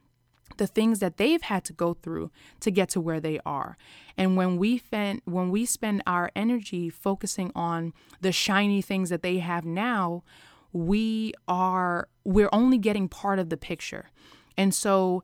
the 0.56 0.68
things 0.68 1.00
that 1.00 1.18
they've 1.18 1.42
had 1.42 1.64
to 1.66 1.74
go 1.74 1.94
through 1.94 2.32
to 2.62 2.72
get 2.72 2.90
to 2.90 3.02
where 3.02 3.20
they 3.20 3.40
are. 3.46 3.78
And 4.18 4.38
when 4.38 4.58
we 4.58 4.78
spend 4.78 5.22
when 5.26 5.52
we 5.52 5.66
spend 5.66 6.02
our 6.08 6.32
energy 6.36 6.90
focusing 6.90 7.52
on 7.54 7.94
the 8.22 8.32
shiny 8.32 8.82
things 8.82 9.10
that 9.10 9.22
they 9.22 9.40
have 9.40 9.66
now, 9.66 10.24
we 10.72 11.34
are 11.48 12.08
we're 12.24 12.50
only 12.52 12.78
getting 12.78 13.08
part 13.08 13.40
of 13.40 13.50
the 13.50 13.58
picture. 13.58 14.10
And 14.58 14.74
so 14.74 15.24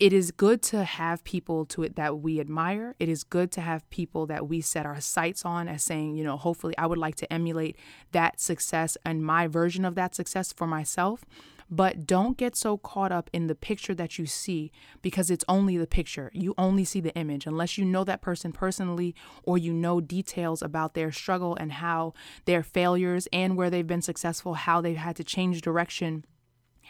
it 0.00 0.14
is 0.14 0.30
good 0.30 0.62
to 0.62 0.82
have 0.84 1.22
people 1.24 1.66
to 1.66 1.82
it 1.82 1.96
that 1.96 2.20
we 2.20 2.40
admire. 2.40 2.96
It 2.98 3.10
is 3.10 3.22
good 3.22 3.52
to 3.52 3.60
have 3.60 3.88
people 3.90 4.26
that 4.26 4.48
we 4.48 4.62
set 4.62 4.86
our 4.86 4.98
sights 4.98 5.44
on 5.44 5.68
as 5.68 5.84
saying, 5.84 6.16
you 6.16 6.24
know, 6.24 6.38
hopefully 6.38 6.74
I 6.78 6.86
would 6.86 6.98
like 6.98 7.16
to 7.16 7.30
emulate 7.30 7.76
that 8.12 8.40
success 8.40 8.96
and 9.04 9.22
my 9.22 9.46
version 9.46 9.84
of 9.84 9.96
that 9.96 10.14
success 10.14 10.54
for 10.54 10.66
myself. 10.66 11.26
But 11.70 12.06
don't 12.06 12.36
get 12.36 12.56
so 12.56 12.76
caught 12.76 13.12
up 13.12 13.30
in 13.32 13.46
the 13.46 13.54
picture 13.54 13.94
that 13.94 14.18
you 14.18 14.26
see 14.26 14.72
because 15.02 15.30
it's 15.30 15.44
only 15.48 15.76
the 15.76 15.86
picture. 15.86 16.30
You 16.34 16.54
only 16.58 16.84
see 16.84 17.00
the 17.00 17.14
image. 17.14 17.46
Unless 17.46 17.78
you 17.78 17.84
know 17.84 18.02
that 18.04 18.22
person 18.22 18.50
personally 18.52 19.14
or 19.44 19.56
you 19.56 19.72
know 19.72 20.00
details 20.00 20.62
about 20.62 20.94
their 20.94 21.12
struggle 21.12 21.54
and 21.54 21.72
how 21.72 22.12
their 22.44 22.64
failures 22.64 23.28
and 23.32 23.56
where 23.56 23.70
they've 23.70 23.86
been 23.86 24.02
successful, 24.02 24.54
how 24.54 24.80
they've 24.80 24.96
had 24.96 25.16
to 25.16 25.24
change 25.24 25.60
direction 25.60 26.24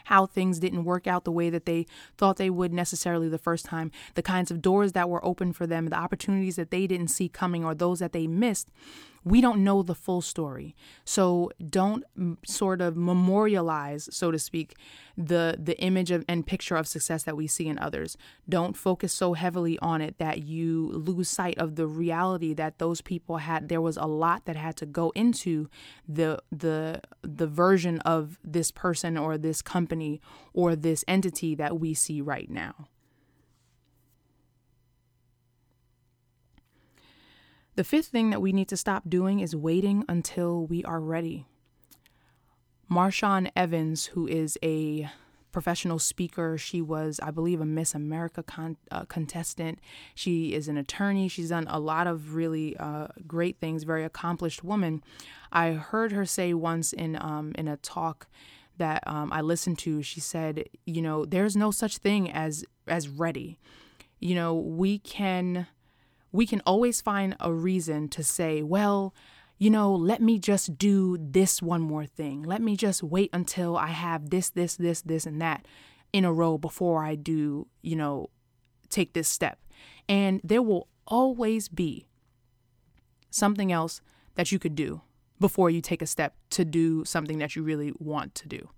how 0.05 0.27
things 0.27 0.59
didn't 0.59 0.85
work 0.85 1.07
out 1.07 1.25
the 1.25 1.33
way 1.33 1.51
that 1.51 1.67
they 1.67 1.87
thought 2.17 2.37
they 2.37 2.51
would 2.51 2.73
necessarily 2.73 3.29
the 3.29 3.39
first 3.39 3.65
time, 3.67 3.91
the 4.15 4.23
kinds 4.23 4.51
of 4.51 4.63
doors 4.63 4.93
that 4.93 5.11
were 5.11 5.25
open 5.25 5.53
for 5.53 5.67
them, 5.67 5.87
the 5.87 5.99
opportunities 5.99 6.57
that 6.57 6.71
they 6.71 6.87
didn't 6.87 7.09
see 7.09 7.29
coming 7.29 7.65
or 7.65 7.75
those 7.75 7.99
that 7.99 8.13
they 8.13 8.27
missed 8.27 8.71
we 9.25 9.41
don't 9.41 9.63
know 9.63 9.83
the 9.83 9.95
full 9.95 10.21
story. 10.21 10.75
So 11.05 11.51
don't 11.69 12.05
sort 12.47 12.81
of 12.81 12.97
memorialize, 12.97 14.09
so 14.13 14.31
to 14.31 14.39
speak, 14.39 14.77
the 15.17 15.57
the 15.59 15.79
image 15.81 16.11
of, 16.11 16.25
and 16.29 16.47
picture 16.47 16.77
of 16.77 16.87
success 16.87 17.25
that 17.25 17.37
we 17.37 17.47
see 17.47 17.69
in 17.69 17.79
others. 17.79 18.17
Don't 18.49 18.77
focus 18.77 19.13
so 19.13 19.35
heavily 19.35 19.79
on 19.81 20.01
it 20.01 20.19
that 20.19 20.43
you 20.43 20.89
lose 20.89 21.29
sight 21.29 21.59
of 21.59 21.77
the 21.77 21.87
reality 21.87 22.55
that 22.55 22.79
those 22.79 23.01
people 23.01 23.39
had. 23.39 23.69
There 23.69 23.81
was 23.81 23.97
a 23.97 24.07
lot 24.07 24.47
that 24.47 24.57
had 24.57 24.77
to 24.79 24.87
go 24.87 25.11
into 25.11 25.69
the 26.09 26.41
the 26.51 27.03
the 27.23 27.47
version 27.47 27.99
of 28.01 28.39
this 28.43 28.71
person 28.71 29.19
or 29.19 29.37
this 29.37 29.61
company 29.61 30.21
or 30.55 30.75
this 30.75 31.05
entity 31.07 31.55
that 31.55 31.79
we 31.79 31.93
see 31.95 32.21
right 32.21 32.51
now. 32.51 32.89
The 37.81 37.85
fifth 37.85 38.09
thing 38.09 38.29
that 38.29 38.43
we 38.43 38.53
need 38.53 38.69
to 38.69 38.77
stop 38.77 39.09
doing 39.09 39.41
is 39.41 39.57
waiting 39.57 40.05
until 40.07 40.67
we 40.67 40.85
are 40.85 41.01
ready. 41.01 41.47
Marshawn 42.91 43.51
Evans, 43.57 44.05
who 44.05 44.27
is 44.27 44.59
a 44.63 45.09
professional 45.51 45.99
speaker. 45.99 46.59
She 46.59 46.83
was, 46.83 47.19
I 47.23 47.31
believe, 47.31 47.59
a 47.59 47.65
Miss 47.65 47.95
America 47.95 48.43
con- 48.43 48.77
uh, 48.91 49.07
contestant. 49.07 49.79
She 50.15 50.53
is 50.53 50.69
an 50.69 50.77
attorney. 50.77 51.27
She's 51.29 51.49
done 51.49 51.67
a 51.71 51.81
lot 51.81 52.07
of 52.07 52.35
really 52.35 52.77
uh, 52.77 53.07
great 53.27 53.59
things. 53.61 53.85
Very 53.85 54.05
accomplished 54.05 54.63
woman. 54.63 55.03
I 55.51 55.71
heard 55.71 56.13
her 56.13 56.27
say 56.27 56.53
once 56.53 56.93
in 56.93 57.17
um, 57.19 57.53
in 57.55 57.67
a 57.67 57.79
talk 57.79 58.27
that 58.77 59.03
um, 59.07 59.33
I 59.33 59.41
listened 59.41 59.79
to. 59.79 60.03
She 60.03 60.21
said, 60.21 60.69
"You 60.85 61.01
know, 61.01 61.25
there's 61.25 61.57
no 61.57 61.71
such 61.71 61.97
thing 61.97 62.31
as 62.31 62.63
as 62.87 63.09
ready. 63.09 63.59
You 64.19 64.35
know, 64.35 64.55
we 64.55 64.99
can." 64.99 65.67
We 66.33 66.47
can 66.47 66.63
always 66.67 67.01
find 67.01 67.37
a 67.41 67.53
reason 67.53 68.09
to 68.09 68.23
say, 68.23 68.63
well, 68.63 69.15
you 69.59 69.71
know, 69.71 69.95
let 69.95 70.23
me 70.23 70.39
just 70.39 70.79
do 70.79 71.19
this 71.21 71.61
one 71.61 71.83
more 71.83 72.07
thing. 72.07 72.43
Let 72.43 72.63
me 72.63 72.77
just 72.77 73.03
wait 73.03 73.31
until 73.33 73.77
I 73.77 73.89
have 73.89 74.31
this, 74.31 74.49
this, 74.51 74.77
this, 74.77 75.03
this, 75.03 75.27
and 75.27 75.41
that 75.43 75.67
in 76.13 76.25
a 76.25 76.33
row 76.33 76.57
before 76.57 77.05
I 77.05 77.15
do, 77.15 77.67
you 77.83 77.95
know, 77.95 78.31
take 78.89 79.13
this 79.13 79.29
step. 79.29 79.59
And 80.09 80.41
there 80.43 80.63
will 80.63 80.89
always 81.07 81.69
be 81.69 82.07
something 83.31 83.71
else 83.71 84.01
that 84.35 84.51
you 84.51 84.59
could 84.59 84.75
do 84.75 85.03
before 85.39 85.71
you 85.71 85.81
take 85.81 86.03
a 86.03 86.07
step 86.07 86.35
to 86.51 86.65
do 86.65 87.05
something 87.05 87.39
that 87.39 87.55
you 87.55 87.63
really 87.63 87.93
want 87.99 88.35
to 88.37 88.49
do. 88.49 88.69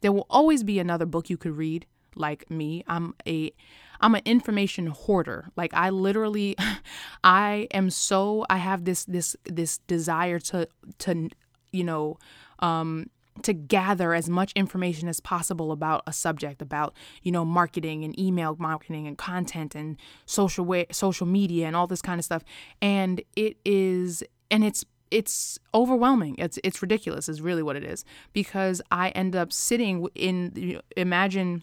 There 0.00 0.12
will 0.12 0.26
always 0.30 0.62
be 0.62 0.78
another 0.78 1.06
book 1.06 1.28
you 1.28 1.36
could 1.36 1.56
read 1.56 1.86
like 2.14 2.50
me. 2.50 2.84
I'm 2.86 3.14
a 3.26 3.52
I'm 4.00 4.14
an 4.14 4.22
information 4.24 4.88
hoarder. 4.88 5.50
Like 5.56 5.74
I 5.74 5.90
literally 5.90 6.56
I 7.24 7.68
am 7.72 7.90
so 7.90 8.46
I 8.48 8.58
have 8.58 8.84
this 8.84 9.04
this 9.04 9.36
this 9.44 9.78
desire 9.78 10.38
to 10.40 10.68
to 10.98 11.28
you 11.72 11.84
know 11.84 12.18
um 12.60 13.10
to 13.42 13.52
gather 13.52 14.14
as 14.14 14.28
much 14.28 14.52
information 14.54 15.08
as 15.08 15.20
possible 15.20 15.70
about 15.70 16.02
a 16.06 16.12
subject 16.12 16.60
about 16.60 16.94
you 17.22 17.32
know 17.32 17.44
marketing 17.44 18.04
and 18.04 18.18
email 18.18 18.56
marketing 18.58 19.06
and 19.06 19.16
content 19.16 19.74
and 19.74 19.96
social 20.26 20.64
way 20.64 20.86
social 20.90 21.26
media 21.26 21.66
and 21.66 21.76
all 21.76 21.86
this 21.86 22.02
kind 22.02 22.18
of 22.18 22.24
stuff. 22.24 22.42
And 22.82 23.22
it 23.36 23.56
is 23.64 24.22
and 24.50 24.64
it's 24.64 24.84
it's 25.10 25.58
overwhelming. 25.74 26.36
It's 26.38 26.58
it's 26.64 26.82
ridiculous 26.82 27.28
is 27.28 27.40
really 27.40 27.62
what 27.62 27.76
it 27.76 27.84
is. 27.84 28.04
Because 28.32 28.82
i 28.90 29.10
end 29.10 29.34
up 29.34 29.52
sitting 29.52 30.06
in 30.14 30.80
imagine 30.96 31.62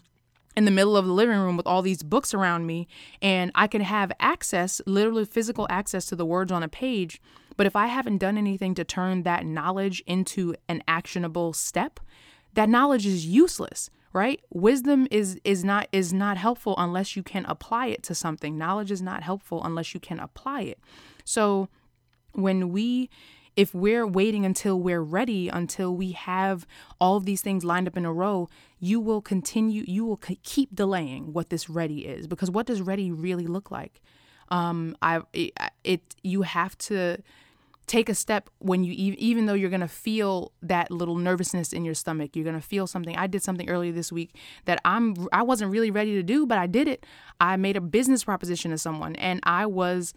in 0.56 0.64
the 0.64 0.70
middle 0.70 0.96
of 0.96 1.06
the 1.06 1.12
living 1.12 1.38
room 1.38 1.56
with 1.56 1.66
all 1.66 1.82
these 1.82 2.02
books 2.02 2.32
around 2.32 2.66
me 2.66 2.88
and 3.20 3.52
I 3.54 3.66
can 3.66 3.82
have 3.82 4.10
access, 4.18 4.80
literally 4.86 5.24
physical 5.24 5.66
access 5.68 6.06
to 6.06 6.16
the 6.16 6.24
words 6.24 6.50
on 6.50 6.62
a 6.62 6.68
page. 6.68 7.20
But 7.56 7.66
if 7.66 7.76
I 7.76 7.86
haven't 7.86 8.18
done 8.18 8.38
anything 8.38 8.74
to 8.74 8.84
turn 8.84 9.22
that 9.22 9.44
knowledge 9.44 10.02
into 10.06 10.54
an 10.68 10.82
actionable 10.88 11.52
step, 11.52 12.00
that 12.54 12.68
knowledge 12.68 13.06
is 13.06 13.26
useless, 13.26 13.90
right? 14.12 14.40
Wisdom 14.50 15.06
is 15.10 15.38
is 15.44 15.64
not 15.64 15.88
is 15.92 16.12
not 16.12 16.36
helpful 16.36 16.74
unless 16.78 17.16
you 17.16 17.22
can 17.22 17.44
apply 17.46 17.86
it 17.86 18.02
to 18.04 18.14
something. 18.14 18.58
Knowledge 18.58 18.90
is 18.90 19.02
not 19.02 19.22
helpful 19.22 19.62
unless 19.64 19.94
you 19.94 20.00
can 20.00 20.18
apply 20.18 20.62
it. 20.62 20.78
So 21.24 21.68
when 22.32 22.70
we 22.70 23.08
if 23.56 23.74
we're 23.74 24.06
waiting 24.06 24.44
until 24.44 24.78
we're 24.78 25.02
ready, 25.02 25.48
until 25.48 25.96
we 25.96 26.12
have 26.12 26.66
all 27.00 27.16
of 27.16 27.24
these 27.24 27.40
things 27.40 27.64
lined 27.64 27.88
up 27.88 27.96
in 27.96 28.04
a 28.04 28.12
row, 28.12 28.48
you 28.78 29.00
will 29.00 29.22
continue, 29.22 29.82
you 29.86 30.04
will 30.04 30.18
keep 30.18 30.74
delaying 30.74 31.32
what 31.32 31.48
this 31.48 31.70
ready 31.70 32.06
is. 32.06 32.26
Because 32.26 32.50
what 32.50 32.66
does 32.66 32.82
ready 32.82 33.10
really 33.10 33.46
look 33.46 33.70
like? 33.70 34.02
Um, 34.50 34.96
I 35.02 35.22
it, 35.32 35.52
it 35.82 36.02
you 36.22 36.42
have 36.42 36.76
to 36.78 37.18
take 37.86 38.08
a 38.08 38.14
step 38.14 38.50
when 38.58 38.84
you 38.84 38.92
even 39.16 39.46
though 39.46 39.54
you're 39.54 39.70
going 39.70 39.80
to 39.80 39.88
feel 39.88 40.52
that 40.60 40.90
little 40.90 41.16
nervousness 41.16 41.72
in 41.72 41.84
your 41.84 41.94
stomach 41.94 42.34
you're 42.34 42.44
going 42.44 42.60
to 42.60 42.60
feel 42.60 42.84
something 42.84 43.16
i 43.16 43.28
did 43.28 43.44
something 43.44 43.70
earlier 43.70 43.92
this 43.92 44.10
week 44.10 44.34
that 44.64 44.80
i'm 44.84 45.14
i 45.32 45.40
wasn't 45.40 45.70
really 45.70 45.90
ready 45.90 46.12
to 46.12 46.22
do 46.22 46.46
but 46.46 46.58
i 46.58 46.66
did 46.66 46.88
it 46.88 47.06
i 47.40 47.56
made 47.56 47.76
a 47.76 47.80
business 47.80 48.24
proposition 48.24 48.72
to 48.72 48.78
someone 48.78 49.14
and 49.16 49.38
i 49.44 49.64
was 49.64 50.12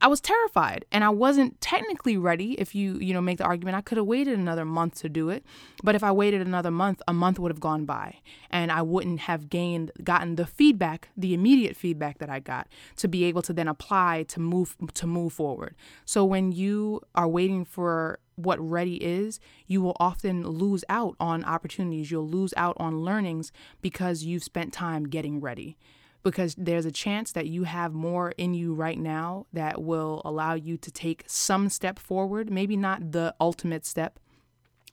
I 0.00 0.06
was 0.06 0.20
terrified 0.20 0.84
and 0.92 1.02
I 1.02 1.08
wasn't 1.08 1.60
technically 1.60 2.16
ready. 2.16 2.52
If 2.60 2.74
you, 2.74 2.98
you 2.98 3.14
know, 3.14 3.20
make 3.20 3.38
the 3.38 3.44
argument, 3.44 3.76
I 3.76 3.80
could 3.80 3.96
have 3.96 4.06
waited 4.06 4.38
another 4.38 4.64
month 4.64 4.96
to 5.00 5.08
do 5.08 5.30
it. 5.30 5.44
But 5.82 5.94
if 5.94 6.02
I 6.02 6.12
waited 6.12 6.42
another 6.42 6.70
month, 6.70 7.00
a 7.08 7.12
month 7.12 7.38
would 7.38 7.50
have 7.50 7.60
gone 7.60 7.84
by 7.84 8.18
and 8.50 8.70
I 8.70 8.82
wouldn't 8.82 9.20
have 9.20 9.48
gained, 9.48 9.92
gotten 10.02 10.36
the 10.36 10.46
feedback, 10.46 11.08
the 11.16 11.32
immediate 11.32 11.76
feedback 11.76 12.18
that 12.18 12.28
I 12.28 12.40
got 12.40 12.68
to 12.96 13.08
be 13.08 13.24
able 13.24 13.42
to 13.42 13.52
then 13.52 13.68
apply 13.68 14.24
to 14.28 14.40
move, 14.40 14.76
to 14.94 15.06
move 15.06 15.32
forward. 15.32 15.74
So 16.04 16.24
when 16.24 16.52
you 16.52 17.00
are 17.14 17.28
waiting 17.28 17.64
for 17.64 18.18
what 18.36 18.58
ready 18.60 18.96
is, 18.96 19.40
you 19.66 19.80
will 19.80 19.96
often 20.00 20.46
lose 20.46 20.84
out 20.88 21.14
on 21.20 21.44
opportunities. 21.44 22.10
You'll 22.10 22.28
lose 22.28 22.52
out 22.56 22.76
on 22.78 23.00
learnings 23.00 23.52
because 23.80 24.24
you've 24.24 24.44
spent 24.44 24.72
time 24.72 25.04
getting 25.04 25.40
ready 25.40 25.76
because 26.24 26.54
there's 26.56 26.86
a 26.86 26.90
chance 26.90 27.32
that 27.32 27.46
you 27.46 27.64
have 27.64 27.92
more 27.92 28.32
in 28.38 28.54
you 28.54 28.74
right 28.74 28.98
now 28.98 29.46
that 29.52 29.82
will 29.82 30.22
allow 30.24 30.54
you 30.54 30.76
to 30.78 30.90
take 30.90 31.22
some 31.26 31.68
step 31.68 31.98
forward, 31.98 32.50
maybe 32.50 32.76
not 32.76 33.12
the 33.12 33.34
ultimate 33.40 33.84
step. 33.84 34.18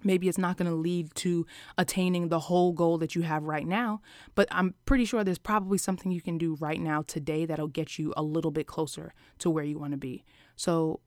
Maybe 0.04 0.28
it's 0.28 0.38
not 0.38 0.58
going 0.58 0.70
to 0.70 0.76
lead 0.76 1.14
to 1.16 1.46
attaining 1.78 2.28
the 2.28 2.40
whole 2.40 2.74
goal 2.74 2.98
that 2.98 3.16
you 3.16 3.22
have 3.22 3.44
right 3.44 3.66
now, 3.66 4.02
but 4.36 4.48
I'm 4.52 4.74
pretty 4.86 5.06
sure 5.06 5.24
there's 5.24 5.38
probably 5.38 5.78
something 5.78 6.12
you 6.12 6.22
can 6.22 6.38
do 6.38 6.56
right 6.56 6.82
now 6.82 7.04
today 7.04 7.46
that'll 7.46 7.68
get 7.68 7.98
you 7.98 8.14
a 8.18 8.24
little 8.24 8.52
bit 8.52 8.68
closer 8.68 9.14
to 9.40 9.50
where 9.50 9.64
you 9.64 9.80
want 9.80 9.92
to 9.92 9.98
be. 9.98 10.26
So 10.56 11.00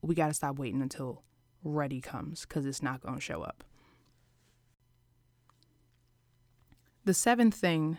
we 0.00 0.14
got 0.14 0.28
to 0.28 0.34
stop 0.34 0.58
waiting 0.58 0.82
until 0.82 1.22
ready 1.62 2.00
comes 2.00 2.46
because 2.46 2.66
it's 2.66 2.82
not 2.82 3.00
going 3.00 3.14
to 3.14 3.20
show 3.20 3.42
up. 3.42 3.64
The 7.04 7.14
seventh 7.14 7.54
thing 7.54 7.98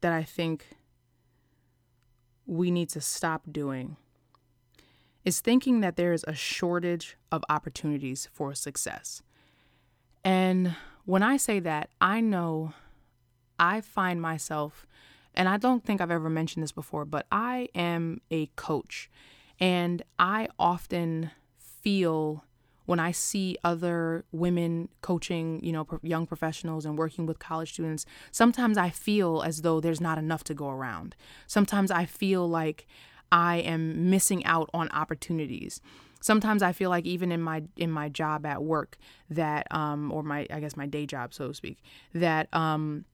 that 0.00 0.12
I 0.12 0.24
think 0.24 0.77
we 2.48 2.70
need 2.70 2.88
to 2.88 3.00
stop 3.00 3.42
doing 3.52 3.96
is 5.24 5.40
thinking 5.40 5.80
that 5.80 5.96
there 5.96 6.14
is 6.14 6.24
a 6.26 6.34
shortage 6.34 7.16
of 7.30 7.44
opportunities 7.50 8.28
for 8.32 8.54
success. 8.54 9.22
And 10.24 10.74
when 11.04 11.22
I 11.22 11.36
say 11.36 11.60
that, 11.60 11.90
I 12.00 12.20
know 12.20 12.72
I 13.58 13.82
find 13.82 14.22
myself, 14.22 14.86
and 15.34 15.48
I 15.48 15.58
don't 15.58 15.84
think 15.84 16.00
I've 16.00 16.10
ever 16.10 16.30
mentioned 16.30 16.62
this 16.62 16.72
before, 16.72 17.04
but 17.04 17.26
I 17.30 17.68
am 17.74 18.22
a 18.30 18.46
coach. 18.56 19.10
And 19.60 20.02
I 20.18 20.48
often 20.58 21.30
feel 21.56 22.44
when 22.88 22.98
I 22.98 23.12
see 23.12 23.58
other 23.64 24.24
women 24.32 24.88
coaching, 25.02 25.62
you 25.62 25.72
know, 25.72 25.86
young 26.02 26.26
professionals 26.26 26.86
and 26.86 26.96
working 26.96 27.26
with 27.26 27.38
college 27.38 27.74
students, 27.74 28.06
sometimes 28.30 28.78
I 28.78 28.88
feel 28.88 29.42
as 29.42 29.60
though 29.60 29.78
there's 29.78 30.00
not 30.00 30.16
enough 30.16 30.42
to 30.44 30.54
go 30.54 30.70
around. 30.70 31.14
Sometimes 31.46 31.90
I 31.90 32.06
feel 32.06 32.48
like 32.48 32.86
I 33.30 33.58
am 33.58 34.08
missing 34.08 34.42
out 34.46 34.70
on 34.72 34.88
opportunities. 34.88 35.82
Sometimes 36.22 36.62
I 36.62 36.72
feel 36.72 36.88
like 36.88 37.04
even 37.04 37.30
in 37.30 37.42
my 37.42 37.64
in 37.76 37.90
my 37.90 38.08
job 38.08 38.46
at 38.46 38.62
work 38.62 38.96
that 39.28 39.66
um 39.70 40.10
or 40.10 40.22
my 40.22 40.46
I 40.50 40.58
guess 40.58 40.74
my 40.74 40.86
day 40.86 41.04
job 41.04 41.34
so 41.34 41.48
to 41.48 41.54
speak 41.54 41.82
that 42.14 42.48
um 42.54 43.04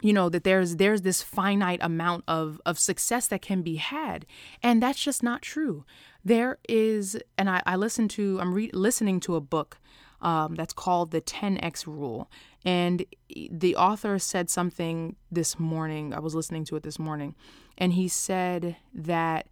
you 0.00 0.12
know 0.12 0.28
that 0.28 0.44
there's 0.44 0.76
there's 0.76 1.02
this 1.02 1.22
finite 1.22 1.80
amount 1.82 2.24
of 2.26 2.60
of 2.64 2.78
success 2.78 3.26
that 3.28 3.42
can 3.42 3.62
be 3.62 3.76
had. 3.76 4.26
And 4.62 4.82
that's 4.82 5.02
just 5.02 5.22
not 5.22 5.42
true. 5.42 5.84
There 6.24 6.58
is 6.68 7.18
and 7.36 7.50
i, 7.50 7.62
I 7.66 7.76
listened 7.76 8.10
to 8.12 8.38
i'm 8.40 8.54
re- 8.54 8.70
listening 8.72 9.20
to 9.20 9.36
a 9.36 9.40
book 9.40 9.78
um, 10.20 10.54
that's 10.54 10.72
called 10.72 11.10
the 11.10 11.20
10x 11.20 11.84
rule. 11.84 12.30
And 12.64 13.04
the 13.50 13.74
author 13.74 14.20
said 14.20 14.48
something 14.48 15.16
this 15.32 15.58
morning 15.58 16.14
i 16.14 16.20
was 16.20 16.34
listening 16.34 16.64
to 16.66 16.76
it 16.76 16.84
this 16.84 16.98
morning 16.98 17.34
and 17.76 17.92
he 17.94 18.06
said 18.06 18.76
that 18.94 19.48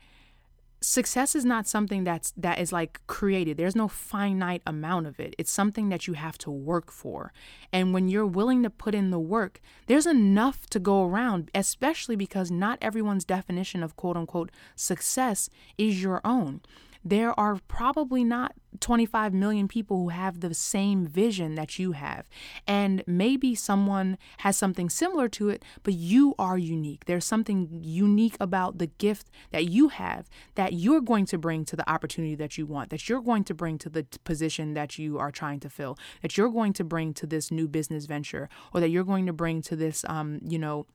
success 0.82 1.34
is 1.34 1.44
not 1.44 1.66
something 1.66 2.04
that's 2.04 2.32
that 2.36 2.58
is 2.58 2.72
like 2.72 3.00
created. 3.06 3.56
There's 3.56 3.76
no 3.76 3.88
finite 3.88 4.62
amount 4.66 5.06
of 5.06 5.20
it. 5.20 5.34
It's 5.38 5.50
something 5.50 5.88
that 5.90 6.06
you 6.06 6.14
have 6.14 6.38
to 6.38 6.50
work 6.50 6.90
for. 6.90 7.32
And 7.72 7.92
when 7.92 8.08
you're 8.08 8.26
willing 8.26 8.62
to 8.62 8.70
put 8.70 8.94
in 8.94 9.10
the 9.10 9.18
work 9.18 9.60
there's 9.86 10.06
enough 10.06 10.68
to 10.70 10.78
go 10.78 11.04
around 11.04 11.50
especially 11.54 12.16
because 12.16 12.50
not 12.50 12.78
everyone's 12.80 13.24
definition 13.24 13.82
of 13.82 13.96
quote 13.96 14.16
unquote 14.16 14.50
success 14.76 15.50
is 15.76 16.02
your 16.02 16.20
own 16.24 16.60
there 17.04 17.38
are 17.38 17.58
probably 17.68 18.24
not 18.24 18.54
25 18.78 19.34
million 19.34 19.66
people 19.66 19.96
who 19.98 20.08
have 20.10 20.40
the 20.40 20.54
same 20.54 21.06
vision 21.06 21.54
that 21.54 21.78
you 21.78 21.92
have. 21.92 22.28
And 22.66 23.02
maybe 23.06 23.54
someone 23.54 24.16
has 24.38 24.56
something 24.56 24.88
similar 24.88 25.28
to 25.30 25.48
it, 25.48 25.64
but 25.82 25.94
you 25.94 26.34
are 26.38 26.56
unique. 26.58 27.06
There's 27.06 27.24
something 27.24 27.68
unique 27.82 28.36
about 28.38 28.78
the 28.78 28.86
gift 28.86 29.28
that 29.50 29.66
you 29.66 29.88
have 29.88 30.28
that 30.54 30.72
you're 30.72 31.00
going 31.00 31.26
to 31.26 31.38
bring 31.38 31.64
to 31.66 31.76
the 31.76 31.88
opportunity 31.90 32.34
that 32.36 32.56
you 32.58 32.66
want, 32.66 32.90
that 32.90 33.08
you're 33.08 33.22
going 33.22 33.44
to 33.44 33.54
bring 33.54 33.78
to 33.78 33.88
the 33.88 34.06
position 34.24 34.74
that 34.74 34.98
you 34.98 35.18
are 35.18 35.30
trying 35.30 35.60
to 35.60 35.70
fill, 35.70 35.98
that 36.22 36.36
you're 36.36 36.50
going 36.50 36.72
to 36.74 36.84
bring 36.84 37.12
to 37.14 37.26
this 37.26 37.50
new 37.50 37.66
business 37.66 38.06
venture, 38.06 38.48
or 38.72 38.80
that 38.80 38.90
you're 38.90 39.04
going 39.04 39.26
to 39.26 39.32
bring 39.32 39.62
to 39.62 39.74
this, 39.74 40.04
um, 40.08 40.40
you 40.46 40.58
know, 40.58 40.86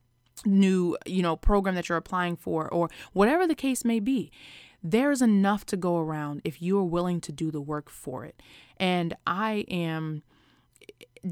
new, 0.44 0.96
you 1.06 1.22
know, 1.22 1.36
program 1.36 1.74
that 1.74 1.88
you're 1.88 1.98
applying 1.98 2.36
for, 2.36 2.68
or 2.72 2.90
whatever 3.12 3.46
the 3.46 3.54
case 3.54 3.84
may 3.84 4.00
be 4.00 4.30
there's 4.82 5.22
enough 5.22 5.66
to 5.66 5.76
go 5.76 5.98
around 5.98 6.40
if 6.44 6.62
you 6.62 6.78
are 6.78 6.84
willing 6.84 7.20
to 7.22 7.32
do 7.32 7.50
the 7.50 7.60
work 7.60 7.90
for 7.90 8.24
it. 8.24 8.40
And 8.78 9.14
I 9.26 9.64
am 9.68 10.22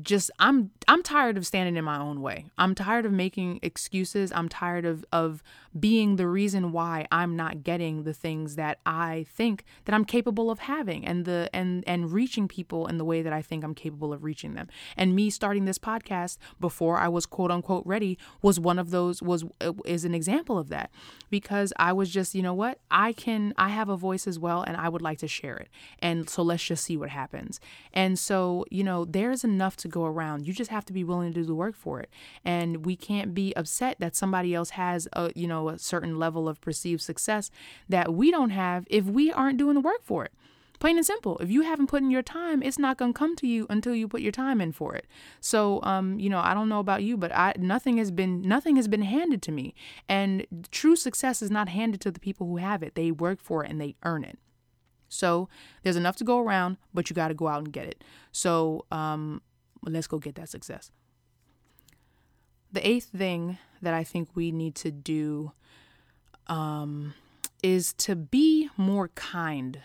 just 0.02 0.30
I'm 0.38 0.70
I'm 0.88 1.02
tired 1.02 1.36
of 1.36 1.46
standing 1.46 1.76
in 1.76 1.84
my 1.84 1.98
own 1.98 2.20
way. 2.20 2.46
I'm 2.58 2.74
tired 2.74 3.06
of 3.06 3.12
making 3.12 3.60
excuses. 3.62 4.32
I'm 4.32 4.48
tired 4.48 4.84
of 4.84 5.04
of 5.12 5.42
being 5.78 6.16
the 6.16 6.28
reason 6.28 6.72
why 6.72 7.06
I'm 7.10 7.36
not 7.36 7.62
getting 7.62 8.04
the 8.04 8.14
things 8.14 8.56
that 8.56 8.78
I 8.86 9.26
think 9.28 9.64
that 9.84 9.94
I'm 9.94 10.04
capable 10.04 10.50
of 10.50 10.60
having 10.60 11.04
and 11.06 11.24
the 11.24 11.50
and 11.52 11.84
and 11.86 12.12
reaching 12.12 12.48
people 12.48 12.86
in 12.86 12.98
the 12.98 13.04
way 13.04 13.22
that 13.22 13.32
I 13.32 13.42
think 13.42 13.64
I'm 13.64 13.74
capable 13.74 14.12
of 14.12 14.24
reaching 14.24 14.54
them. 14.54 14.68
And 14.96 15.14
me 15.14 15.30
starting 15.30 15.64
this 15.64 15.78
podcast 15.78 16.38
before 16.60 16.98
I 16.98 17.08
was 17.08 17.26
quote 17.26 17.50
unquote 17.50 17.84
ready 17.86 18.18
was 18.42 18.60
one 18.60 18.78
of 18.78 18.90
those 18.90 19.22
was 19.22 19.44
is 19.84 20.04
an 20.04 20.14
example 20.14 20.58
of 20.58 20.68
that 20.68 20.90
because 21.30 21.72
I 21.76 21.92
was 21.92 22.10
just, 22.10 22.34
you 22.34 22.42
know 22.42 22.54
what? 22.54 22.78
I 22.90 23.12
can 23.12 23.52
I 23.56 23.70
have 23.70 23.88
a 23.88 23.96
voice 23.96 24.26
as 24.26 24.38
well 24.38 24.62
and 24.62 24.76
I 24.76 24.88
would 24.88 25.02
like 25.02 25.18
to 25.18 25.28
share 25.28 25.56
it. 25.56 25.68
And 25.98 26.28
so 26.30 26.42
let's 26.42 26.64
just 26.64 26.84
see 26.84 26.96
what 26.96 27.10
happens. 27.10 27.60
And 27.92 28.18
so, 28.18 28.64
you 28.70 28.84
know, 28.84 29.04
there's 29.04 29.44
enough 29.44 29.73
to 29.76 29.88
go 29.88 30.04
around. 30.04 30.46
You 30.46 30.52
just 30.52 30.70
have 30.70 30.84
to 30.86 30.92
be 30.92 31.04
willing 31.04 31.32
to 31.32 31.40
do 31.40 31.46
the 31.46 31.54
work 31.54 31.76
for 31.76 32.00
it. 32.00 32.10
And 32.44 32.84
we 32.84 32.96
can't 32.96 33.34
be 33.34 33.54
upset 33.54 33.98
that 34.00 34.16
somebody 34.16 34.54
else 34.54 34.70
has 34.70 35.08
a, 35.12 35.32
you 35.34 35.46
know, 35.46 35.68
a 35.68 35.78
certain 35.78 36.18
level 36.18 36.48
of 36.48 36.60
perceived 36.60 37.02
success 37.02 37.50
that 37.88 38.14
we 38.14 38.30
don't 38.30 38.50
have 38.50 38.86
if 38.90 39.04
we 39.04 39.32
aren't 39.32 39.58
doing 39.58 39.74
the 39.74 39.80
work 39.80 40.02
for 40.02 40.24
it. 40.24 40.32
Plain 40.80 40.96
and 40.96 41.06
simple. 41.06 41.38
If 41.38 41.50
you 41.50 41.62
haven't 41.62 41.86
put 41.86 42.02
in 42.02 42.10
your 42.10 42.22
time, 42.22 42.62
it's 42.62 42.78
not 42.78 42.98
going 42.98 43.14
to 43.14 43.18
come 43.18 43.36
to 43.36 43.46
you 43.46 43.66
until 43.70 43.94
you 43.94 44.08
put 44.08 44.20
your 44.20 44.32
time 44.32 44.60
in 44.60 44.72
for 44.72 44.94
it. 44.94 45.06
So, 45.40 45.80
um, 45.82 46.18
you 46.18 46.28
know, 46.28 46.40
I 46.40 46.52
don't 46.52 46.68
know 46.68 46.80
about 46.80 47.02
you, 47.02 47.16
but 47.16 47.32
I 47.34 47.54
nothing 47.56 47.96
has 47.98 48.10
been 48.10 48.42
nothing 48.42 48.76
has 48.76 48.88
been 48.88 49.02
handed 49.02 49.40
to 49.42 49.52
me. 49.52 49.74
And 50.08 50.46
true 50.70 50.96
success 50.96 51.40
is 51.40 51.50
not 51.50 51.68
handed 51.68 52.00
to 52.02 52.10
the 52.10 52.20
people 52.20 52.46
who 52.48 52.56
have 52.56 52.82
it. 52.82 52.96
They 52.96 53.10
work 53.10 53.40
for 53.40 53.64
it 53.64 53.70
and 53.70 53.80
they 53.80 53.94
earn 54.02 54.24
it. 54.24 54.38
So, 55.08 55.48
there's 55.82 55.96
enough 55.96 56.16
to 56.16 56.24
go 56.24 56.40
around, 56.40 56.76
but 56.92 57.08
you 57.08 57.14
got 57.14 57.28
to 57.28 57.34
go 57.34 57.46
out 57.46 57.58
and 57.58 57.72
get 57.72 57.86
it. 57.86 58.02
So, 58.32 58.84
um, 58.90 59.42
let's 59.92 60.06
go 60.06 60.18
get 60.18 60.34
that 60.36 60.48
success. 60.48 60.90
The 62.72 62.86
eighth 62.86 63.06
thing 63.06 63.58
that 63.82 63.94
I 63.94 64.02
think 64.02 64.30
we 64.34 64.50
need 64.50 64.74
to 64.76 64.90
do 64.90 65.52
um, 66.48 67.14
is 67.62 67.92
to 67.94 68.16
be 68.16 68.68
more 68.76 69.08
kind 69.08 69.80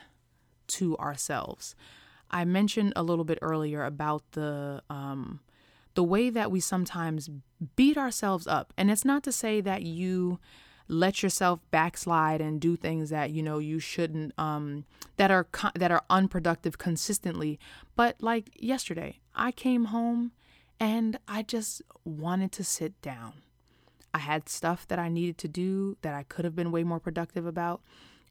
to 0.68 0.98
ourselves. 0.98 1.76
I 2.32 2.46
mentioned 2.46 2.94
a 2.96 3.04
little 3.04 3.26
bit 3.26 3.40
earlier 3.42 3.84
about 3.84 4.24
the 4.32 4.82
um, 4.90 5.40
the 5.96 6.04
way 6.04 6.30
that 6.30 6.52
we 6.52 6.60
sometimes 6.60 7.30
beat 7.76 7.98
ourselves 7.98 8.48
up, 8.48 8.74
and 8.78 8.92
it's 8.92 9.06
not 9.06 9.24
to 9.24 9.32
say 9.32 9.62
that 9.62 9.84
you 9.84 10.40
let 10.88 11.22
yourself 11.22 11.60
backslide 11.70 12.42
and 12.42 12.60
do 12.60 12.76
things 12.76 13.12
that 13.12 13.30
you 13.32 13.44
know 13.44 13.60
you 13.60 13.80
shouldn't 13.80 14.38
um, 14.38 14.86
that 15.18 15.32
are 15.32 15.48
that 15.76 15.92
are 15.92 16.04
unproductive 16.10 16.78
consistently. 16.78 17.60
But 17.96 18.22
like 18.22 18.52
yesterday, 18.62 19.20
I 19.40 19.52
came 19.52 19.86
home 19.86 20.34
and 20.80 21.18
I 21.28 21.44
just 21.44 21.82
wanted 22.04 22.52
to 22.54 22.64
sit 22.64 23.02
down. 23.02 23.34
I 24.14 24.20
had 24.20 24.50
stuff 24.50 24.88
that 24.88 25.00
I 25.00 25.08
needed 25.08 25.38
to 25.40 25.48
do 25.48 25.98
that 26.02 26.14
I 26.14 26.24
could 26.24 26.46
have 26.46 26.56
been 26.56 26.72
way 26.72 26.84
more 26.84 27.00
productive 27.00 27.46
about, 27.46 27.82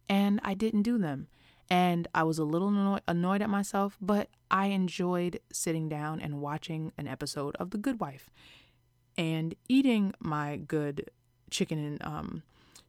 and 0.09 0.41
I 0.43 0.55
didn't 0.55 0.83
do 0.83 0.99
them. 0.99 1.29
And 1.71 2.09
I 2.15 2.23
was 2.25 2.39
a 2.39 2.45
little 2.45 2.69
anno- 2.69 3.01
annoyed 3.07 3.43
at 3.43 3.51
myself, 3.51 3.97
but 4.01 4.29
I 4.51 4.67
enjoyed 4.67 5.41
sitting 5.53 5.89
down 5.89 6.21
and 6.21 6.41
watching 6.41 6.93
an 6.99 7.07
episode 7.07 7.55
of 7.57 7.71
The 7.71 7.79
Good 7.79 8.01
Wife 8.01 8.31
and 9.17 9.55
eating 9.69 10.15
my 10.19 10.57
good 10.57 11.11
chicken 11.51 11.79
and 11.79 12.03
um, 12.05 12.43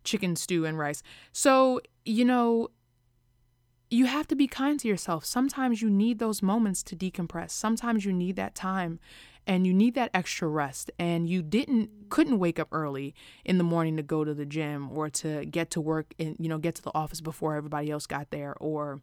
chicken 0.04 0.36
stew 0.36 0.66
and 0.66 0.78
rice. 0.78 1.04
So, 1.32 1.82
you 2.06 2.26
know, 2.26 2.70
you 3.90 4.06
have 4.06 4.28
to 4.28 4.36
be 4.36 4.48
kind 4.48 4.80
to 4.80 4.88
yourself. 4.88 5.26
Sometimes 5.26 5.82
you 5.82 5.90
need 5.90 6.20
those 6.20 6.42
moments 6.42 6.84
to 6.84 6.96
decompress. 6.96 7.52
Sometimes 7.52 8.06
you 8.06 8.14
need 8.14 8.36
that 8.36 8.54
time 8.54 9.00
and 9.48 9.66
you 9.66 9.74
need 9.74 9.96
that 9.96 10.12
extra 10.14 10.48
rest 10.48 10.92
and 11.00 11.28
you 11.28 11.42
didn't 11.42 11.90
couldn't 12.10 12.38
wake 12.38 12.60
up 12.60 12.68
early 12.72 13.16
in 13.44 13.58
the 13.58 13.64
morning 13.64 13.98
to 13.98 14.04
go 14.04 14.24
to 14.24 14.34
the 14.34 14.46
gym 14.46 14.92
or 14.92 15.10
to 15.10 15.44
get 15.46 15.72
to 15.72 15.82
work 15.82 16.14
and 16.20 16.36
you 16.40 16.48
know 16.48 16.60
get 16.60 16.76
to 16.76 16.84
the 16.84 16.92
office 16.94 17.20
before 17.20 17.56
everybody 17.56 17.90
else 17.90 18.06
got 18.06 18.30
there 18.30 18.56
or 18.60 19.02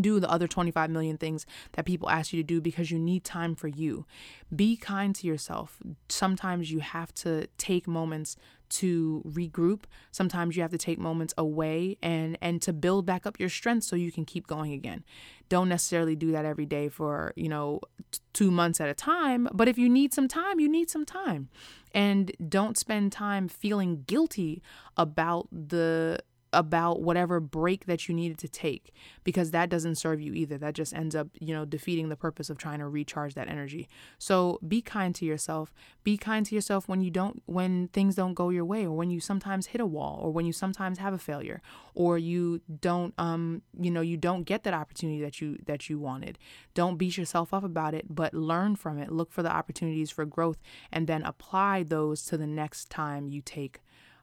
do 0.00 0.18
the 0.18 0.30
other 0.30 0.48
25 0.48 0.90
million 0.90 1.18
things 1.18 1.46
that 1.72 1.84
people 1.84 2.08
ask 2.10 2.32
you 2.32 2.42
to 2.42 2.46
do 2.46 2.60
because 2.60 2.90
you 2.90 2.98
need 2.98 3.24
time 3.24 3.54
for 3.54 3.68
you. 3.68 4.06
Be 4.54 4.76
kind 4.76 5.14
to 5.16 5.26
yourself. 5.26 5.78
Sometimes 6.08 6.70
you 6.70 6.80
have 6.80 7.12
to 7.14 7.46
take 7.58 7.86
moments 7.86 8.36
to 8.70 9.22
regroup. 9.26 9.84
Sometimes 10.10 10.56
you 10.56 10.62
have 10.62 10.70
to 10.70 10.78
take 10.78 10.98
moments 10.98 11.34
away 11.36 11.96
and 12.02 12.36
and 12.40 12.60
to 12.62 12.72
build 12.72 13.06
back 13.06 13.26
up 13.26 13.38
your 13.38 13.48
strength 13.48 13.84
so 13.84 13.94
you 13.94 14.10
can 14.10 14.24
keep 14.24 14.46
going 14.46 14.72
again. 14.72 15.04
Don't 15.48 15.68
necessarily 15.68 16.16
do 16.16 16.32
that 16.32 16.44
every 16.44 16.66
day 16.66 16.88
for, 16.88 17.32
you 17.36 17.48
know, 17.48 17.80
t- 18.10 18.20
2 18.32 18.50
months 18.50 18.80
at 18.80 18.88
a 18.88 18.94
time, 18.94 19.48
but 19.52 19.68
if 19.68 19.76
you 19.78 19.88
need 19.88 20.14
some 20.14 20.26
time, 20.26 20.58
you 20.58 20.68
need 20.68 20.90
some 20.90 21.04
time. 21.04 21.50
And 21.92 22.32
don't 22.48 22.76
spend 22.76 23.12
time 23.12 23.46
feeling 23.46 24.02
guilty 24.06 24.62
about 24.96 25.46
the 25.52 26.20
about 26.54 27.02
whatever 27.02 27.40
break 27.40 27.86
that 27.86 28.08
you 28.08 28.14
needed 28.14 28.38
to 28.38 28.48
take 28.48 28.94
because 29.24 29.50
that 29.50 29.68
doesn't 29.68 29.96
serve 29.96 30.20
you 30.20 30.32
either. 30.32 30.56
That 30.56 30.74
just 30.74 30.94
ends 30.94 31.14
up, 31.14 31.28
you 31.38 31.54
know, 31.54 31.64
defeating 31.64 32.08
the 32.08 32.16
purpose 32.16 32.48
of 32.48 32.56
trying 32.56 32.78
to 32.78 32.88
recharge 32.88 33.34
that 33.34 33.48
energy. 33.48 33.88
So 34.18 34.58
be 34.66 34.80
kind 34.80 35.14
to 35.16 35.24
yourself. 35.24 35.74
Be 36.02 36.16
kind 36.16 36.46
to 36.46 36.54
yourself 36.54 36.88
when 36.88 37.00
you 37.00 37.10
don't 37.10 37.42
when 37.46 37.88
things 37.88 38.14
don't 38.14 38.34
go 38.34 38.48
your 38.48 38.64
way 38.64 38.86
or 38.86 38.92
when 38.92 39.10
you 39.10 39.20
sometimes 39.20 39.66
hit 39.66 39.80
a 39.80 39.86
wall 39.86 40.20
or 40.22 40.32
when 40.32 40.46
you 40.46 40.52
sometimes 40.52 40.98
have 40.98 41.12
a 41.12 41.18
failure 41.18 41.60
or 41.94 42.16
you 42.16 42.60
don't 42.80 43.12
um 43.18 43.62
you 43.78 43.90
know, 43.90 44.00
you 44.00 44.16
don't 44.16 44.44
get 44.44 44.64
that 44.64 44.74
opportunity 44.74 45.20
that 45.20 45.40
you 45.40 45.58
that 45.66 45.90
you 45.90 45.98
wanted. 45.98 46.38
Don't 46.74 46.96
beat 46.96 47.16
yourself 47.16 47.52
up 47.52 47.64
about 47.64 47.94
it, 47.94 48.06
but 48.14 48.32
learn 48.34 48.76
from 48.76 48.98
it. 48.98 49.10
Look 49.10 49.32
for 49.32 49.42
the 49.42 49.52
opportunities 49.52 50.10
for 50.10 50.24
growth 50.24 50.58
and 50.92 51.06
then 51.06 51.22
apply 51.22 51.82
those 51.82 52.24
to 52.26 52.36
the 52.36 52.46
next 52.46 52.90
time 52.90 53.28
you 53.28 53.40
take 53.40 53.80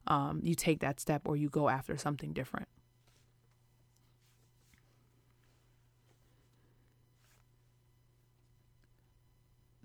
um, 0.08 0.40
you 0.44 0.56
take 0.56 0.80
that 0.80 1.00
step 1.00 1.22
or 1.26 1.36
you 1.36 1.50
go 1.50 1.70
after 1.70 1.98
something 1.98 2.34
different. 2.34 2.68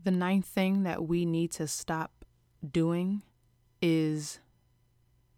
The 0.03 0.11
ninth 0.11 0.47
thing 0.47 0.85
that 0.85 1.07
we 1.07 1.25
need 1.25 1.51
to 1.53 1.67
stop 1.67 2.25
doing 2.69 3.23
is 3.83 4.39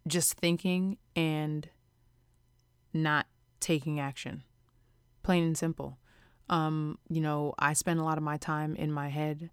just 0.06 0.34
thinking 0.34 0.98
and 1.16 1.68
not 2.92 3.26
taking 3.60 3.98
action. 3.98 4.42
Plain 5.22 5.44
and 5.44 5.58
simple. 5.58 5.98
Um, 6.50 6.98
you 7.08 7.20
know, 7.20 7.54
I 7.58 7.72
spend 7.72 8.00
a 8.00 8.04
lot 8.04 8.18
of 8.18 8.24
my 8.24 8.36
time 8.36 8.74
in 8.74 8.92
my 8.92 9.08
head 9.08 9.50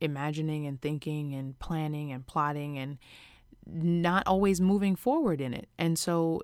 imagining 0.00 0.66
and 0.66 0.80
thinking 0.80 1.34
and 1.34 1.58
planning 1.58 2.12
and 2.12 2.26
plotting 2.26 2.78
and 2.78 2.98
not 3.70 4.26
always 4.26 4.60
moving 4.60 4.96
forward 4.96 5.40
in 5.40 5.52
it. 5.52 5.68
And 5.78 5.98
so 5.98 6.42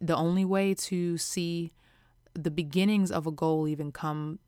the 0.00 0.16
only 0.16 0.44
way 0.44 0.74
to 0.74 1.18
see 1.18 1.72
the 2.34 2.50
beginnings 2.50 3.10
of 3.10 3.26
a 3.26 3.30
goal 3.30 3.68
even 3.68 3.92
come 3.92 4.38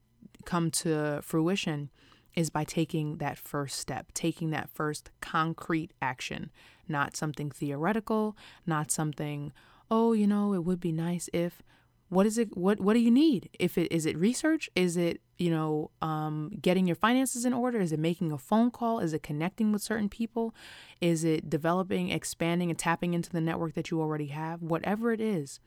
come 0.45 0.71
to 0.71 1.21
fruition 1.23 1.91
is 2.35 2.51
by 2.51 2.65
taking 2.65 3.19
that 3.19 3.39
first 3.39 3.79
step, 3.79 4.13
taking 4.13 4.51
that 4.51 4.69
first 4.69 5.11
concrete 5.21 5.93
action, 6.03 6.51
not 6.89 7.17
something 7.17 7.51
theoretical, 7.51 8.37
not 8.67 8.91
something, 8.91 9.53
oh, 9.91 10.13
you 10.13 10.27
know, 10.27 10.53
it 10.53 10.65
would 10.65 10.81
be 10.81 10.93
nice 10.93 11.31
if 11.33 11.63
what 12.09 12.27
is 12.27 12.39
it 12.39 12.57
what 12.57 12.81
what 12.81 12.95
do 12.95 13.01
you 13.01 13.11
need? 13.11 13.51
If 13.59 13.79
it 13.79 13.91
is 13.93 14.07
it 14.07 14.17
research? 14.17 14.71
Is 14.75 14.97
it 14.97 15.21
you 15.39 15.51
know 15.51 15.91
um, 16.03 16.51
getting 16.61 16.87
your 16.87 16.97
finances 16.97 17.45
in 17.45 17.53
order? 17.53 17.81
Is 17.81 17.93
it 17.93 17.99
making 17.99 18.31
a 18.33 18.39
phone 18.39 18.71
call? 18.71 19.01
Is 19.01 19.13
it 19.13 19.23
connecting 19.23 19.73
with 19.73 19.83
certain 19.83 20.09
people? 20.09 20.55
Is 21.01 21.25
it 21.25 21.51
developing 21.51 22.11
expanding 22.11 22.71
and 22.71 22.79
tapping 22.79 23.15
into 23.15 23.31
the 23.31 23.41
network 23.41 23.75
that 23.75 23.91
you 23.91 24.01
already 24.01 24.27
have? 24.27 24.63
Whatever 24.63 25.13
it 25.13 25.21
is 25.21 25.61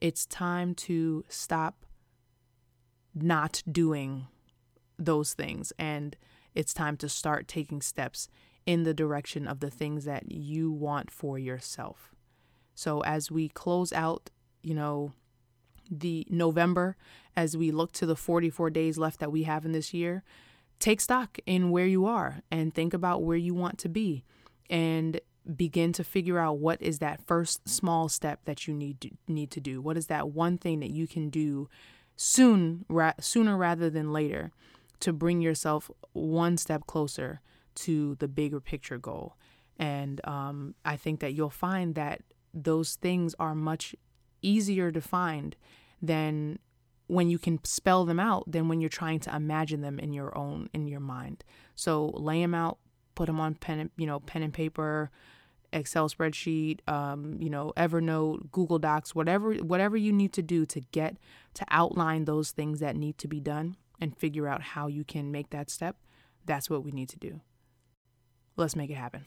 it's 0.00 0.26
time 0.26 0.74
to 0.74 1.24
stop 1.28 1.84
not 3.14 3.62
doing 3.70 4.26
those 4.98 5.34
things. 5.34 5.72
And 5.78 6.16
it's 6.54 6.74
time 6.74 6.96
to 6.98 7.08
start 7.08 7.48
taking 7.48 7.80
steps 7.80 8.28
in 8.66 8.82
the 8.82 8.94
direction 8.94 9.46
of 9.46 9.60
the 9.60 9.70
things 9.70 10.04
that 10.04 10.30
you 10.30 10.70
want 10.70 11.10
for 11.10 11.38
yourself. 11.38 12.14
So 12.74 13.00
as 13.00 13.30
we 13.30 13.48
close 13.48 13.92
out 13.92 14.30
you 14.62 14.74
know 14.74 15.12
the 15.90 16.26
November 16.28 16.96
as 17.36 17.56
we 17.56 17.70
look 17.70 17.92
to 17.92 18.06
the 18.06 18.16
44 18.16 18.70
days 18.70 18.98
left 18.98 19.20
that 19.20 19.32
we 19.32 19.44
have 19.44 19.64
in 19.64 19.72
this 19.72 19.92
year, 19.92 20.22
take 20.78 21.00
stock 21.00 21.38
in 21.46 21.70
where 21.70 21.86
you 21.86 22.06
are 22.06 22.40
and 22.50 22.74
think 22.74 22.94
about 22.94 23.22
where 23.22 23.36
you 23.36 23.54
want 23.54 23.78
to 23.78 23.88
be 23.88 24.24
and 24.68 25.20
begin 25.54 25.92
to 25.92 26.02
figure 26.02 26.38
out 26.38 26.58
what 26.58 26.80
is 26.82 26.98
that 26.98 27.24
first 27.26 27.68
small 27.68 28.08
step 28.08 28.40
that 28.44 28.66
you 28.66 28.74
need 28.74 29.00
to, 29.00 29.10
need 29.28 29.50
to 29.52 29.60
do. 29.60 29.80
What 29.80 29.96
is 29.96 30.06
that 30.06 30.30
one 30.30 30.58
thing 30.58 30.80
that 30.80 30.90
you 30.90 31.06
can 31.06 31.30
do 31.30 31.68
soon 32.16 32.84
ra- 32.88 33.12
sooner 33.20 33.56
rather 33.56 33.88
than 33.90 34.12
later 34.12 34.50
to 35.00 35.12
bring 35.12 35.40
yourself 35.40 35.90
one 36.12 36.56
step 36.56 36.86
closer 36.86 37.40
to 37.74 38.14
the 38.16 38.28
bigger 38.28 38.60
picture 38.60 38.98
goal. 38.98 39.36
And 39.78 40.26
um, 40.26 40.74
I 40.84 40.96
think 40.96 41.20
that 41.20 41.34
you'll 41.34 41.50
find 41.50 41.94
that 41.94 42.22
those 42.54 42.94
things 42.94 43.34
are 43.38 43.54
much 43.54 43.94
easier 44.46 44.92
to 44.92 45.00
find 45.00 45.56
than 46.00 46.58
when 47.08 47.30
you 47.30 47.38
can 47.38 47.62
spell 47.64 48.04
them 48.04 48.18
out 48.18 48.50
than 48.50 48.68
when 48.68 48.80
you're 48.80 48.88
trying 48.90 49.20
to 49.20 49.34
imagine 49.34 49.80
them 49.80 49.98
in 49.98 50.12
your 50.12 50.36
own 50.36 50.68
in 50.74 50.86
your 50.86 51.00
mind. 51.00 51.44
So 51.74 52.06
lay 52.14 52.40
them 52.40 52.54
out, 52.54 52.78
put 53.14 53.26
them 53.26 53.40
on 53.40 53.54
pen, 53.54 53.90
you 53.96 54.06
know, 54.06 54.20
pen 54.20 54.42
and 54.42 54.52
paper, 54.52 55.10
Excel 55.72 56.08
spreadsheet, 56.08 56.80
um, 56.88 57.38
you 57.40 57.50
know, 57.50 57.72
Evernote, 57.76 58.50
Google 58.50 58.78
Docs, 58.78 59.14
whatever 59.14 59.54
whatever 59.54 59.96
you 59.96 60.12
need 60.12 60.32
to 60.34 60.42
do 60.42 60.66
to 60.66 60.80
get 60.80 61.16
to 61.54 61.64
outline 61.70 62.24
those 62.24 62.50
things 62.50 62.80
that 62.80 62.96
need 62.96 63.18
to 63.18 63.28
be 63.28 63.40
done 63.40 63.76
and 64.00 64.16
figure 64.16 64.48
out 64.48 64.62
how 64.62 64.86
you 64.86 65.04
can 65.04 65.30
make 65.30 65.50
that 65.50 65.70
step. 65.70 65.96
That's 66.44 66.70
what 66.70 66.84
we 66.84 66.90
need 66.90 67.08
to 67.10 67.18
do. 67.18 67.40
Let's 68.56 68.76
make 68.76 68.90
it 68.90 68.94
happen. 68.94 69.26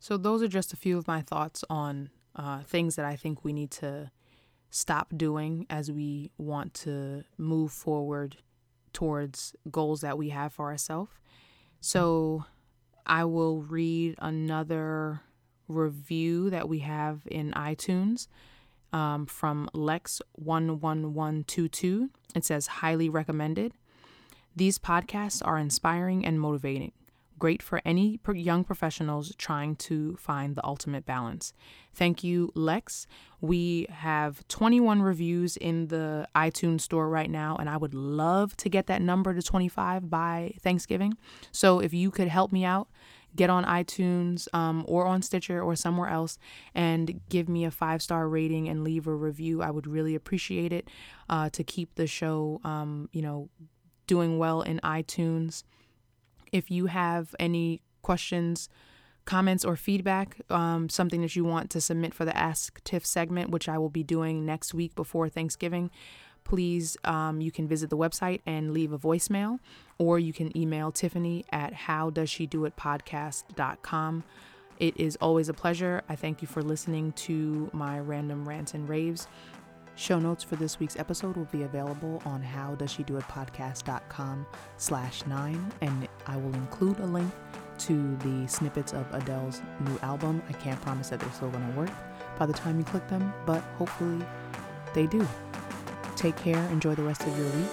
So 0.00 0.16
those 0.16 0.42
are 0.42 0.48
just 0.48 0.72
a 0.72 0.76
few 0.76 0.96
of 0.96 1.08
my 1.08 1.22
thoughts 1.22 1.64
on 1.68 2.10
uh, 2.38 2.62
things 2.62 2.96
that 2.96 3.04
I 3.04 3.16
think 3.16 3.44
we 3.44 3.52
need 3.52 3.70
to 3.72 4.10
stop 4.70 5.08
doing 5.16 5.66
as 5.68 5.90
we 5.90 6.30
want 6.38 6.72
to 6.74 7.24
move 7.36 7.72
forward 7.72 8.36
towards 8.92 9.56
goals 9.70 10.02
that 10.02 10.16
we 10.16 10.28
have 10.30 10.52
for 10.52 10.66
ourselves. 10.66 11.10
So 11.80 12.44
I 13.06 13.24
will 13.24 13.62
read 13.62 14.14
another 14.18 15.22
review 15.66 16.50
that 16.50 16.68
we 16.68 16.78
have 16.80 17.22
in 17.26 17.52
iTunes 17.52 18.28
um, 18.92 19.24
from 19.26 19.70
Lex11122. 19.74 22.10
It 22.34 22.44
says, 22.44 22.66
highly 22.66 23.08
recommended. 23.08 23.72
These 24.56 24.78
podcasts 24.78 25.40
are 25.44 25.56
inspiring 25.58 26.26
and 26.26 26.40
motivating 26.40 26.92
great 27.38 27.62
for 27.62 27.80
any 27.84 28.20
young 28.34 28.64
professionals 28.64 29.34
trying 29.36 29.76
to 29.76 30.16
find 30.16 30.56
the 30.56 30.64
ultimate 30.64 31.06
balance. 31.06 31.52
Thank 31.94 32.22
you, 32.22 32.52
Lex. 32.54 33.06
We 33.40 33.86
have 33.90 34.46
21 34.48 35.02
reviews 35.02 35.56
in 35.56 35.88
the 35.88 36.28
iTunes 36.34 36.82
store 36.82 37.08
right 37.08 37.30
now, 37.30 37.56
and 37.56 37.68
I 37.68 37.76
would 37.76 37.94
love 37.94 38.56
to 38.58 38.68
get 38.68 38.86
that 38.86 39.02
number 39.02 39.34
to 39.34 39.42
25 39.42 40.10
by 40.10 40.54
Thanksgiving. 40.60 41.16
So 41.52 41.80
if 41.80 41.94
you 41.94 42.10
could 42.10 42.28
help 42.28 42.52
me 42.52 42.64
out, 42.64 42.88
get 43.36 43.50
on 43.50 43.64
iTunes 43.64 44.52
um, 44.54 44.84
or 44.88 45.06
on 45.06 45.22
Stitcher 45.22 45.62
or 45.62 45.76
somewhere 45.76 46.08
else 46.08 46.38
and 46.74 47.20
give 47.28 47.48
me 47.48 47.64
a 47.64 47.70
five 47.70 48.02
star 48.02 48.28
rating 48.28 48.68
and 48.68 48.84
leave 48.84 49.06
a 49.06 49.14
review. 49.14 49.62
I 49.62 49.70
would 49.70 49.86
really 49.86 50.14
appreciate 50.14 50.72
it 50.72 50.88
uh, 51.28 51.50
to 51.50 51.62
keep 51.64 51.94
the 51.94 52.06
show, 52.06 52.60
um, 52.64 53.08
you 53.12 53.22
know, 53.22 53.48
doing 54.06 54.38
well 54.38 54.62
in 54.62 54.80
iTunes. 54.82 55.62
If 56.52 56.70
you 56.70 56.86
have 56.86 57.34
any 57.38 57.82
questions, 58.02 58.68
comments, 59.24 59.64
or 59.64 59.76
feedback, 59.76 60.40
um, 60.50 60.88
something 60.88 61.20
that 61.20 61.36
you 61.36 61.44
want 61.44 61.70
to 61.70 61.80
submit 61.80 62.14
for 62.14 62.24
the 62.24 62.36
Ask 62.36 62.82
Tiff 62.84 63.04
segment, 63.04 63.50
which 63.50 63.68
I 63.68 63.78
will 63.78 63.90
be 63.90 64.02
doing 64.02 64.46
next 64.46 64.74
week 64.74 64.94
before 64.94 65.28
Thanksgiving, 65.28 65.90
please 66.44 66.96
um, 67.04 67.40
you 67.40 67.52
can 67.52 67.68
visit 67.68 67.90
the 67.90 67.96
website 67.96 68.40
and 68.46 68.72
leave 68.72 68.92
a 68.92 68.98
voicemail, 68.98 69.58
or 69.98 70.18
you 70.18 70.32
can 70.32 70.56
email 70.56 70.90
Tiffany 70.90 71.44
at 71.52 71.74
howdoesshedoitpodcast.com. 71.74 74.24
It 74.78 74.96
is 74.96 75.16
always 75.20 75.48
a 75.48 75.54
pleasure. 75.54 76.02
I 76.08 76.16
thank 76.16 76.40
you 76.40 76.48
for 76.48 76.62
listening 76.62 77.12
to 77.12 77.70
my 77.72 77.98
random 77.98 78.48
rants 78.48 78.74
and 78.74 78.88
raves. 78.88 79.26
Show 79.98 80.18
notes 80.20 80.44
for 80.44 80.54
this 80.54 80.78
week's 80.78 80.96
episode 80.96 81.36
will 81.36 81.46
be 81.46 81.64
available 81.64 82.22
on 82.24 82.40
howdoesshedoitpodcast.com 82.40 84.46
slash 84.76 85.26
nine, 85.26 85.72
and 85.80 86.06
I 86.24 86.36
will 86.36 86.54
include 86.54 87.00
a 87.00 87.04
link 87.04 87.32
to 87.78 88.16
the 88.18 88.46
snippets 88.46 88.92
of 88.92 89.12
Adele's 89.12 89.60
new 89.80 89.98
album. 90.02 90.40
I 90.48 90.52
can't 90.52 90.80
promise 90.82 91.08
that 91.08 91.18
they're 91.18 91.32
still 91.32 91.50
going 91.50 91.68
to 91.72 91.76
work 91.76 91.90
by 92.38 92.46
the 92.46 92.52
time 92.52 92.78
you 92.78 92.84
click 92.84 93.08
them, 93.08 93.34
but 93.44 93.60
hopefully 93.76 94.24
they 94.94 95.08
do. 95.08 95.26
Take 96.14 96.36
care, 96.36 96.62
enjoy 96.70 96.94
the 96.94 97.02
rest 97.02 97.22
of 97.22 97.36
your 97.36 97.48
week, 97.48 97.70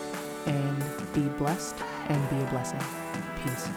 and 0.48 0.84
be 1.14 1.22
blessed 1.38 1.76
and 2.10 2.30
be 2.32 2.42
a 2.42 2.50
blessing. 2.50 2.82
Peace. 3.44 3.70